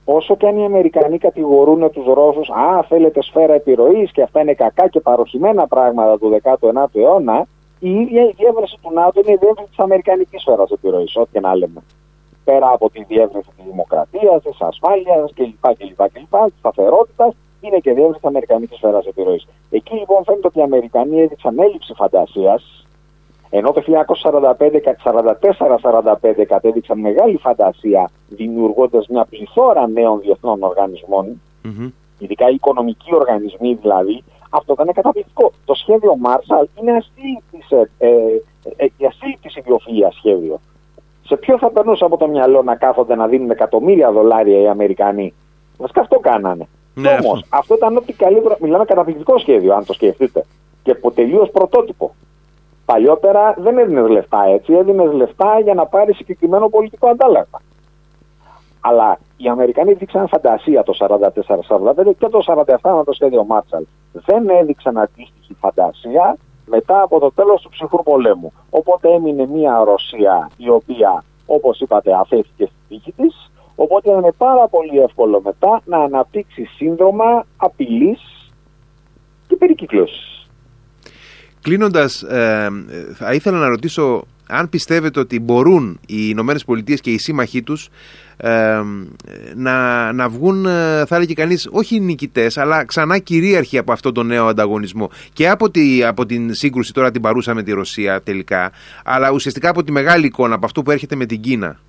όσο 0.04 0.36
και 0.36 0.46
αν 0.46 0.58
οι 0.58 0.64
Αμερικανοί 0.64 1.18
κατηγορούν 1.18 1.90
τους 1.90 2.06
Ρώσους, 2.06 2.50
Α, 2.50 2.82
θέλετε 2.82 3.22
σφαίρα 3.22 3.54
επιρροής 3.54 4.12
και 4.12 4.22
αυτά 4.22 4.40
είναι 4.40 4.54
κακά 4.54 4.88
και 4.88 5.00
παροχημένα 5.00 5.66
πράγματα 5.66 6.18
του 6.18 6.38
19ου 6.42 6.86
αιώνα, 6.92 7.46
η 7.78 7.90
ίδια 7.90 8.22
η 8.22 8.32
διεύρυνση 8.36 8.76
του 8.82 8.92
ΝΑΤΟ 8.92 9.20
είναι 9.20 9.32
η 9.32 9.36
διεύρυνση 9.36 9.70
της 9.70 9.78
Αμερικανικής 9.78 10.40
σφαίρας 10.40 10.70
επιρροής, 10.70 11.16
ό,τι 11.16 11.30
και 11.32 11.40
να 11.40 11.54
λέμε. 11.54 11.82
Πέρα 12.44 12.70
από 12.72 12.90
τη 12.90 13.04
διεύρυνση 13.04 13.50
της 13.56 13.64
δημοκρατίας, 13.70 14.42
της 14.42 14.60
ασφάλειας 14.60 15.32
κλπ. 15.34 15.74
κλπ, 15.78 15.96
κλπ 16.12 16.34
της 16.44 16.58
σταθερότητας, 16.58 17.34
είναι 17.60 17.78
και 17.78 17.92
διεύρυνση 17.92 18.20
της 18.20 18.28
Αμερικανικής 18.28 18.76
σφαίρας 18.76 19.06
επιρροής. 19.06 19.46
Εκεί 19.70 19.94
λοιπόν 19.94 20.24
φαίνεται 20.24 20.46
ότι 20.46 20.58
οι 20.58 20.62
Αμερικανοί 20.62 21.20
έδειξαν 21.20 21.58
έλλειψη 21.58 21.92
φαντασίας 21.94 22.86
ενώ 23.54 23.72
το 23.72 23.82
1944-45 23.82 23.94
κατέδειξαν 26.46 26.98
μεγάλη 26.98 27.36
φαντασία 27.36 28.10
δημιουργώντας 28.28 29.06
μια 29.06 29.24
πληθώρα 29.24 29.88
νέων 29.88 30.20
διεθνών 30.20 30.58
ειδικά 32.18 32.50
οι 32.50 32.54
οικονομικοί 32.54 33.14
οργανισμοί 33.14 33.74
δηλαδή, 33.74 34.24
αυτό 34.50 34.72
ήταν 34.72 34.92
καταπληκτικό. 34.92 35.52
Το 35.64 35.74
σχέδιο 35.74 36.18
Marshall 36.24 36.64
είναι 36.80 36.92
ασύλληπτης 36.92 37.70
ε, 37.70 37.90
ε, 38.76 38.76
ε 38.76 38.88
σχέδιο. 40.10 40.60
Σε 41.26 41.36
ποιο 41.36 41.58
θα 41.58 41.70
περνούσε 41.70 42.04
από 42.04 42.16
το 42.16 42.28
μυαλό 42.28 42.62
να 42.62 42.74
κάθονται 42.74 43.14
να 43.14 43.26
δίνουν 43.26 43.50
εκατομμύρια 43.50 44.12
δολάρια 44.12 44.60
οι 44.60 44.68
Αμερικανοί; 44.68 45.34
Βασικά 45.78 46.00
αυτό 46.00 46.18
κάνανε. 46.18 46.68
Ναι, 46.94 47.08
Όμως, 47.08 47.42
αυτό. 47.42 47.56
αυτό 47.56 47.74
ήταν 47.74 47.96
ό,τι 47.96 48.12
καλύτερο. 48.12 48.56
Μιλάμε 48.60 48.84
καταπληκτικό 48.84 49.38
σχέδιο, 49.38 49.74
αν 49.74 49.84
το 49.84 49.92
σκεφτείτε. 49.92 50.44
Και 50.82 50.94
τελείως 51.14 51.50
πρωτότυπο. 51.50 52.14
Παλιότερα 52.92 53.54
δεν 53.58 53.78
έδινες 53.78 54.08
λεφτά 54.08 54.44
έτσι, 54.44 54.72
έδινες 54.72 55.12
λεφτά 55.12 55.60
για 55.60 55.74
να 55.74 55.86
πάρεις 55.86 56.16
συγκεκριμένο 56.16 56.68
πολιτικό 56.68 57.08
αντάλλαγμα. 57.08 57.60
Αλλά 58.80 59.18
οι 59.36 59.48
Αμερικανοί 59.48 59.92
δείξαν 59.92 60.28
φαντασία 60.28 60.82
το 60.82 60.94
44-45 60.98 62.14
και 62.18 62.28
το 62.28 62.44
47 62.46 62.64
με 62.96 63.04
το 63.04 63.12
σχέδιο 63.12 63.44
Μάρσαλ. 63.44 63.84
Δεν 64.12 64.48
έδειξαν 64.48 64.98
αντίστοιχη 64.98 65.54
φαντασία 65.54 66.36
μετά 66.66 67.02
από 67.02 67.18
το 67.18 67.32
τέλος 67.32 67.62
του 67.62 67.68
ψυχρού 67.68 68.02
πολέμου. 68.02 68.52
Οπότε 68.70 69.12
έμεινε 69.12 69.46
μια 69.46 69.84
Ρωσία 69.84 70.50
η 70.56 70.68
οποία 70.68 71.24
όπως 71.46 71.80
είπατε 71.80 72.12
αφέθηκε 72.14 72.64
στη 72.64 72.74
τύχη 72.88 73.12
της, 73.12 73.50
οπότε 73.74 74.10
είναι 74.10 74.32
πάρα 74.32 74.68
πολύ 74.68 74.98
εύκολο 74.98 75.40
μετά 75.44 75.80
να 75.84 75.98
αναπτύξει 75.98 76.64
σύνδρομα 76.64 77.46
απειλής 77.56 78.52
και 79.48 79.56
περικύκλωσης. 79.56 80.41
Κλείνοντας, 81.62 82.22
ε, 82.22 82.68
θα 83.14 83.34
ήθελα 83.34 83.58
να 83.58 83.68
ρωτήσω 83.68 84.24
αν 84.46 84.68
πιστεύετε 84.68 85.20
ότι 85.20 85.40
μπορούν 85.40 85.98
οι 86.06 86.26
Ηνωμένες 86.28 86.64
Πολιτείες 86.64 87.00
και 87.00 87.10
οι 87.10 87.18
σύμμαχοί 87.18 87.62
τους 87.62 87.88
ε, 88.36 88.82
να, 89.54 90.12
να 90.12 90.28
βγουν, 90.28 90.66
ε, 90.66 91.04
θα 91.06 91.16
έλεγε 91.16 91.34
κανείς, 91.34 91.68
όχι 91.72 92.00
νικητές, 92.00 92.58
αλλά 92.58 92.84
ξανά 92.84 93.18
κυρίαρχοι 93.18 93.78
από 93.78 93.92
αυτόν 93.92 94.14
τον 94.14 94.26
νέο 94.26 94.46
ανταγωνισμό. 94.46 95.10
Και 95.32 95.48
από, 95.48 95.70
τη, 95.70 96.04
από 96.04 96.26
την 96.26 96.54
σύγκρουση 96.54 96.92
τώρα 96.92 97.10
την 97.10 97.22
παρούσα 97.22 97.54
με 97.54 97.62
τη 97.62 97.72
Ρωσία 97.72 98.22
τελικά, 98.22 98.72
αλλά 99.04 99.30
ουσιαστικά 99.30 99.68
από 99.68 99.82
τη 99.82 99.92
μεγάλη 99.92 100.26
εικόνα, 100.26 100.54
από 100.54 100.66
αυτό 100.66 100.82
που 100.82 100.90
έρχεται 100.90 101.16
με 101.16 101.26
την 101.26 101.40
Κίνα. 101.40 101.80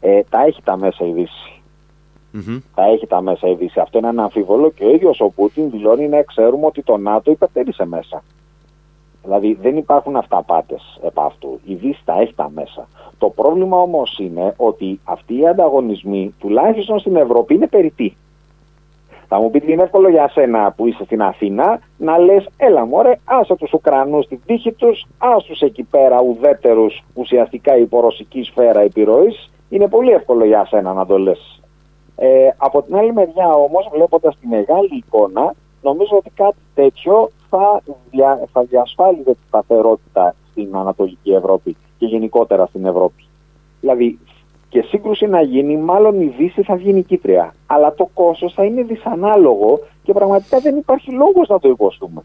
Ε, 0.00 0.20
τα 0.28 0.44
έχει 0.46 0.62
τα 0.64 0.76
μέσα 0.76 1.06
η 1.06 1.12
Δύση. 1.12 1.60
Mm-hmm. 2.34 2.62
Θα 2.74 2.84
έχει 2.94 3.06
τα 3.06 3.22
μέσα 3.22 3.48
η 3.48 3.54
Δύση. 3.54 3.80
Αυτό 3.80 3.98
είναι 3.98 4.08
ένα 4.08 4.22
αμφίβολο 4.22 4.70
και 4.70 4.84
ο 4.84 4.94
ίδιος 4.94 5.20
ο 5.20 5.28
Πούτιν 5.28 5.70
δηλώνει 5.70 6.08
να 6.08 6.22
ξέρουμε 6.22 6.66
ότι 6.66 6.82
το 6.82 6.96
ΝΑΤΟ 6.96 7.30
υπερτέλησε 7.30 7.86
μέσα. 7.86 8.22
Δηλαδή 9.22 9.58
δεν 9.60 9.76
υπάρχουν 9.76 10.16
αυταπάτε 10.16 10.76
επ' 11.02 11.20
αυτού. 11.20 11.60
Η 11.64 11.74
Δύση 11.74 12.02
τα 12.04 12.20
έχει 12.20 12.34
τα 12.34 12.50
μέσα. 12.54 12.88
Το 13.18 13.28
πρόβλημα 13.28 13.76
όμως 13.76 14.18
είναι 14.18 14.54
ότι 14.56 15.00
αυτοί 15.04 15.38
οι 15.38 15.46
ανταγωνισμοί, 15.48 16.34
τουλάχιστον 16.38 16.98
στην 16.98 17.16
Ευρώπη, 17.16 17.54
είναι 17.54 17.66
περιττοί. 17.66 18.16
Θα 19.28 19.40
μου 19.40 19.50
πείτε 19.50 19.72
είναι 19.72 19.82
εύκολο 19.82 20.08
για 20.08 20.28
σένα 20.28 20.72
που 20.76 20.86
είσαι 20.86 21.04
στην 21.04 21.22
Αθήνα 21.22 21.80
να 21.96 22.18
λες: 22.18 22.48
Έλα, 22.56 22.86
μωρέ, 22.86 23.18
άσε 23.24 23.54
τους 23.54 23.72
Ουκρανούς 23.72 24.24
στην 24.24 24.40
τύχη 24.46 24.72
τους, 24.72 25.06
άσου 25.18 25.64
εκεί 25.64 25.82
πέρα 25.82 26.20
ουδέτερους 26.20 27.04
ουσιαστικά 27.14 27.76
υπορωσική 27.76 28.42
σφαίρα 28.42 28.80
επιρροής. 28.80 29.50
Είναι 29.68 29.88
πολύ 29.88 30.10
εύκολο 30.10 30.44
για 30.44 30.66
σένα 30.66 30.92
να 30.92 31.06
το 31.06 31.18
λες. 31.18 31.60
Ε, 32.16 32.48
από 32.56 32.82
την 32.82 32.96
άλλη 32.96 33.12
μεριά 33.12 33.52
όμως, 33.52 33.88
βλέποντας 33.92 34.38
τη 34.40 34.46
μεγάλη 34.46 34.96
εικόνα, 35.06 35.54
νομίζω 35.82 36.16
ότι 36.16 36.30
κάτι 36.30 36.58
τέτοιο 36.74 37.30
θα, 37.48 37.82
δια, 38.10 38.48
θα 38.52 38.62
διασφάλιζε 38.62 39.30
τη 39.30 39.46
σταθερότητα 39.46 40.34
στην 40.50 40.76
Ανατολική 40.76 41.30
Ευρώπη 41.30 41.76
και 41.98 42.06
γενικότερα 42.06 42.66
στην 42.66 42.86
Ευρώπη. 42.86 43.24
Δηλαδή, 43.80 44.18
και 44.68 44.82
σύγκρουση 44.82 45.26
να 45.26 45.40
γίνει, 45.40 45.76
μάλλον 45.76 46.20
η 46.20 46.34
Δύση 46.38 46.62
θα 46.62 46.76
βγει 46.76 46.92
νικήτρια. 46.92 47.54
Αλλά 47.66 47.94
το 47.94 48.10
κόστος 48.14 48.52
θα 48.52 48.64
είναι 48.64 48.82
δυσανάλογο 48.82 49.80
και 50.02 50.12
πραγματικά 50.12 50.58
δεν 50.58 50.76
υπάρχει 50.76 51.12
λόγος 51.12 51.48
να 51.48 51.58
το 51.58 51.68
υποστούμε. 51.68 52.22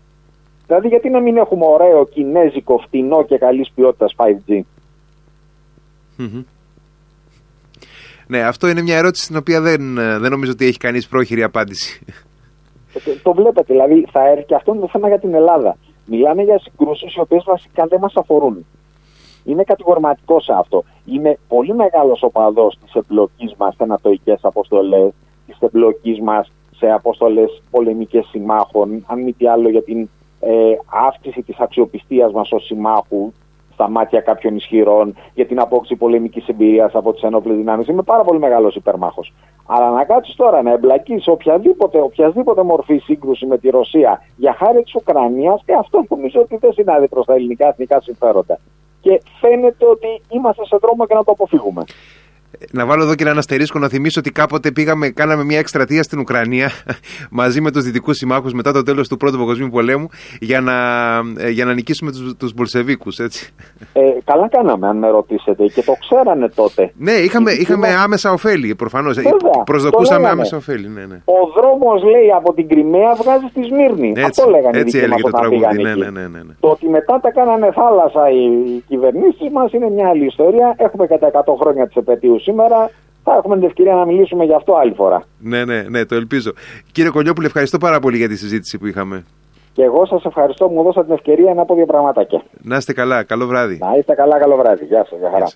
Δηλαδή, 0.68 0.88
γιατί 0.88 1.10
να 1.10 1.20
μην 1.20 1.38
έχουμε 1.38 1.66
ωραίο 1.66 2.06
κινέζικο, 2.06 2.78
φτηνό 2.78 3.24
και 3.24 3.38
καλής 3.38 3.72
ποιότητας 3.76 4.16
5G. 4.18 4.62
Ναι, 8.28 8.42
αυτό 8.44 8.68
είναι 8.68 8.82
μια 8.82 8.98
ερώτηση 8.98 9.24
στην 9.24 9.36
οποία 9.36 9.62
δεν, 9.62 9.94
δεν 9.96 10.32
νομίζω 10.32 10.52
ότι 10.52 10.66
έχει 10.66 10.78
κανείς 10.78 11.08
πρόχειρη 11.08 11.44
απάντηση. 11.44 12.06
Το 13.24 13.34
βλέπετε, 13.34 13.74
δηλαδή 13.74 14.08
θα 14.12 14.28
έρθει 14.28 14.44
και 14.44 14.56
αυτό 14.56 14.72
είναι 14.72 14.82
το 14.82 14.88
θέμα 14.88 15.08
για 15.08 15.20
την 15.20 15.34
Ελλάδα. 15.34 15.78
Μιλάμε 16.06 16.42
για 16.42 16.60
συγκρούσεις 16.60 17.16
οι 17.16 17.20
οποίες 17.20 17.44
βασικά 17.44 17.86
δεν 17.88 18.00
μας 18.00 18.16
αφορούν. 18.16 18.66
Είναι 19.44 19.64
κατηγορηματικό 19.64 20.40
σε 20.40 20.54
αυτό. 20.54 20.84
Είμαι 21.06 21.38
πολύ 21.48 21.74
μεγάλος 21.74 22.24
οπαδός 22.24 22.78
της 22.84 22.94
εμπλοκής 22.94 23.54
μας 23.58 23.76
σε 23.76 23.84
ανατοικέ 23.84 24.38
αποστολές, 24.42 25.12
της 25.48 25.58
εμπλοκής 25.60 26.20
μας 26.20 26.52
σε 26.76 26.92
αποστολές 26.92 27.62
πολεμικές 27.72 28.26
συμμάχων, 28.26 29.06
αν 29.08 29.22
μη 29.22 29.34
τι 29.34 29.48
άλλο 29.48 29.70
για 29.70 29.84
την 29.84 30.10
ε, 30.40 30.76
αύξηση 31.08 31.42
της 31.42 31.60
αξιοπιστίας 31.60 32.32
μας 32.32 32.52
ως 32.52 32.66
συμμάχου, 32.66 33.32
στα 33.74 33.90
μάτια 33.90 34.20
κάποιων 34.22 34.56
ισχυρών 34.56 35.16
για 35.34 35.46
την 35.46 35.60
απόκτηση 35.60 35.96
πολεμικής 35.96 36.48
εμπειρίας 36.48 36.96
από 36.96 37.14
τις 37.14 37.22
ενόπλες 37.22 37.58
δυνάμεις. 37.58 37.88
Είμαι 37.88 38.02
πάρα 38.02 38.24
πολύ 38.24 38.40
μεγάλος 38.40 38.76
υπερμάχος. 38.76 39.34
Αλλά 39.66 39.90
να 39.90 40.04
κάτσεις 40.04 40.36
τώρα 40.36 40.62
να 40.62 40.72
εμπλακείς 40.72 41.24
σε 41.24 41.32
οποιαδήποτε, 41.32 42.02
οποιαδήποτε 42.02 42.64
μορφή 42.64 42.98
σύγκρουση 42.98 43.46
με 43.46 43.58
τη 43.58 43.70
Ρωσία 43.70 44.22
για 44.36 44.54
χάρη 44.54 44.84
της 44.84 44.96
Ουκρανίας, 44.96 45.62
και 45.66 45.74
αυτό 45.80 46.06
νομίζω 46.10 46.42
ότι 46.42 46.58
δεν 46.58 46.74
συνάδει 46.74 47.08
προς 47.08 47.26
τα 47.26 47.34
ελληνικά 47.34 47.68
εθνικά 47.68 48.02
συμφέροντα. 48.02 48.60
Και 49.02 49.22
φαίνεται 49.40 49.86
ότι 49.86 50.22
είμαστε 50.30 50.66
σε 50.66 50.78
δρόμο 50.82 51.06
και 51.06 51.14
να 51.14 51.24
το 51.24 51.32
αποφύγουμε 51.32 51.84
να 52.72 52.86
βάλω 52.86 53.04
εδώ 53.04 53.16
και 53.16 53.24
ένα 53.24 53.40
αστερίσκο 53.40 53.80
να 53.80 53.88
θυμίσω 53.88 54.20
ότι 54.20 54.32
κάποτε 54.32 54.72
πήγαμε, 54.72 55.10
κάναμε 55.10 55.44
μια 55.44 55.60
εκστρατεία 55.60 56.04
στην 56.04 56.20
Ουκρανία 56.20 56.72
μαζί 57.40 57.62
με 57.62 57.72
τους 57.72 57.84
δυτικούς 57.84 58.18
συμμάχους 58.18 58.54
μετά 58.54 58.72
το 58.72 58.84
τέλος 58.84 59.08
του 59.08 59.18
Πρώτου 59.18 59.38
Παγκοσμίου 59.38 59.70
Πολέμου 59.70 60.08
για 60.40 60.62
να, 60.62 60.74
ε, 61.38 61.50
για 61.50 61.66
να 61.66 61.74
νικήσουμε 61.74 62.12
τους 62.12 62.34
τους 62.38 62.54
Μπολσεβίκους. 62.54 63.20
Ε, 63.20 63.30
καλά 64.26 64.48
κάναμε, 64.48 64.88
αν 64.88 64.98
με 64.98 65.10
ρωτήσετε, 65.10 65.66
και 65.66 65.84
το 65.84 65.94
ξέρανε 66.00 66.50
τότε. 66.50 66.92
Ναι, 66.98 67.12
είχαμε, 67.12 67.52
είχαμε 67.52 67.88
άμεσα 67.88 68.32
ωφέλη 68.32 68.76
προφανώς. 68.76 69.18
Προσδοκούσαμε 69.66 70.28
άμεσα 70.28 70.58
ωφέλη. 70.58 70.88
Ναι, 70.90 71.06
ναι. 71.06 71.22
Ο 71.26 71.40
δρόμος, 71.56 72.04
λέει, 72.04 72.32
από 72.36 72.54
την 72.54 72.68
Κρυμαία 72.68 73.14
βγάζει 73.14 73.46
στη 73.50 73.64
Σμύρνη. 73.64 74.10
Έτσι, 74.10 74.24
Αυτό 74.24 74.50
λέγανε 74.50 74.78
έτσι 74.80 74.98
έλεγε 74.98 75.22
το 75.22 75.30
τραγούδι. 75.30 75.82
Ναι, 75.82 75.94
ναι, 75.94 76.10
ναι, 76.10 76.28
ναι, 76.28 76.28
ναι. 76.28 76.54
Το 76.60 76.68
ότι 76.68 76.90
μετά 76.90 77.20
τα 77.20 77.32
κάνανε 77.32 77.72
θάλασσα 77.72 78.30
οι 78.30 78.80
κυβερνήσεις 78.88 79.50
μας 79.52 79.74
είναι 79.74 79.90
μια 79.90 80.10
άλλη 80.10 80.26
ιστορία. 80.26 80.76
Έχουμε 80.78 81.08
κατά 81.08 81.32
100 81.46 81.54
χρόνια 81.62 81.88
τη 81.88 81.94
επαιτίους 81.98 82.43
σήμερα. 82.44 82.90
Θα 83.24 83.36
έχουμε 83.36 83.56
την 83.56 83.66
ευκαιρία 83.66 83.94
να 83.94 84.06
μιλήσουμε 84.06 84.44
γι' 84.46 84.54
αυτό 84.54 84.76
άλλη 84.76 84.94
φορά. 84.94 85.24
Ναι, 85.40 85.66
ναι, 85.66 85.82
ναι, 85.82 86.06
το 86.06 86.16
ελπίζω. 86.16 86.52
Κύριε 86.92 87.10
Κολιόπουλε, 87.10 87.48
ευχαριστώ 87.48 87.78
πάρα 87.78 88.00
πολύ 88.00 88.18
για 88.18 88.28
τη 88.28 88.36
συζήτηση 88.36 88.78
που 88.78 88.88
είχαμε. 88.88 89.26
Και 89.74 89.84
εγώ 89.84 90.06
σας 90.06 90.26
ευχαριστώ 90.26 90.68
που 90.68 90.74
μου 90.74 90.84
δώσατε 90.84 91.06
την 91.06 91.14
ευκαιρία 91.14 91.54
να 91.54 91.66
πω 91.66 91.76
δύο 91.76 91.86
πραγματάκια. 91.86 92.44
Να 92.62 92.76
είστε 92.76 92.94
καλά, 92.94 93.24
καλό 93.24 93.46
βράδυ. 93.46 93.78
Να 93.78 93.96
είστε 93.98 94.14
καλά, 94.14 94.40
καλό 94.40 94.56
βράδυ. 94.56 94.86
Γεια 94.86 95.06
σας, 95.10 95.20
για 95.20 95.30
χαρά. 95.32 95.48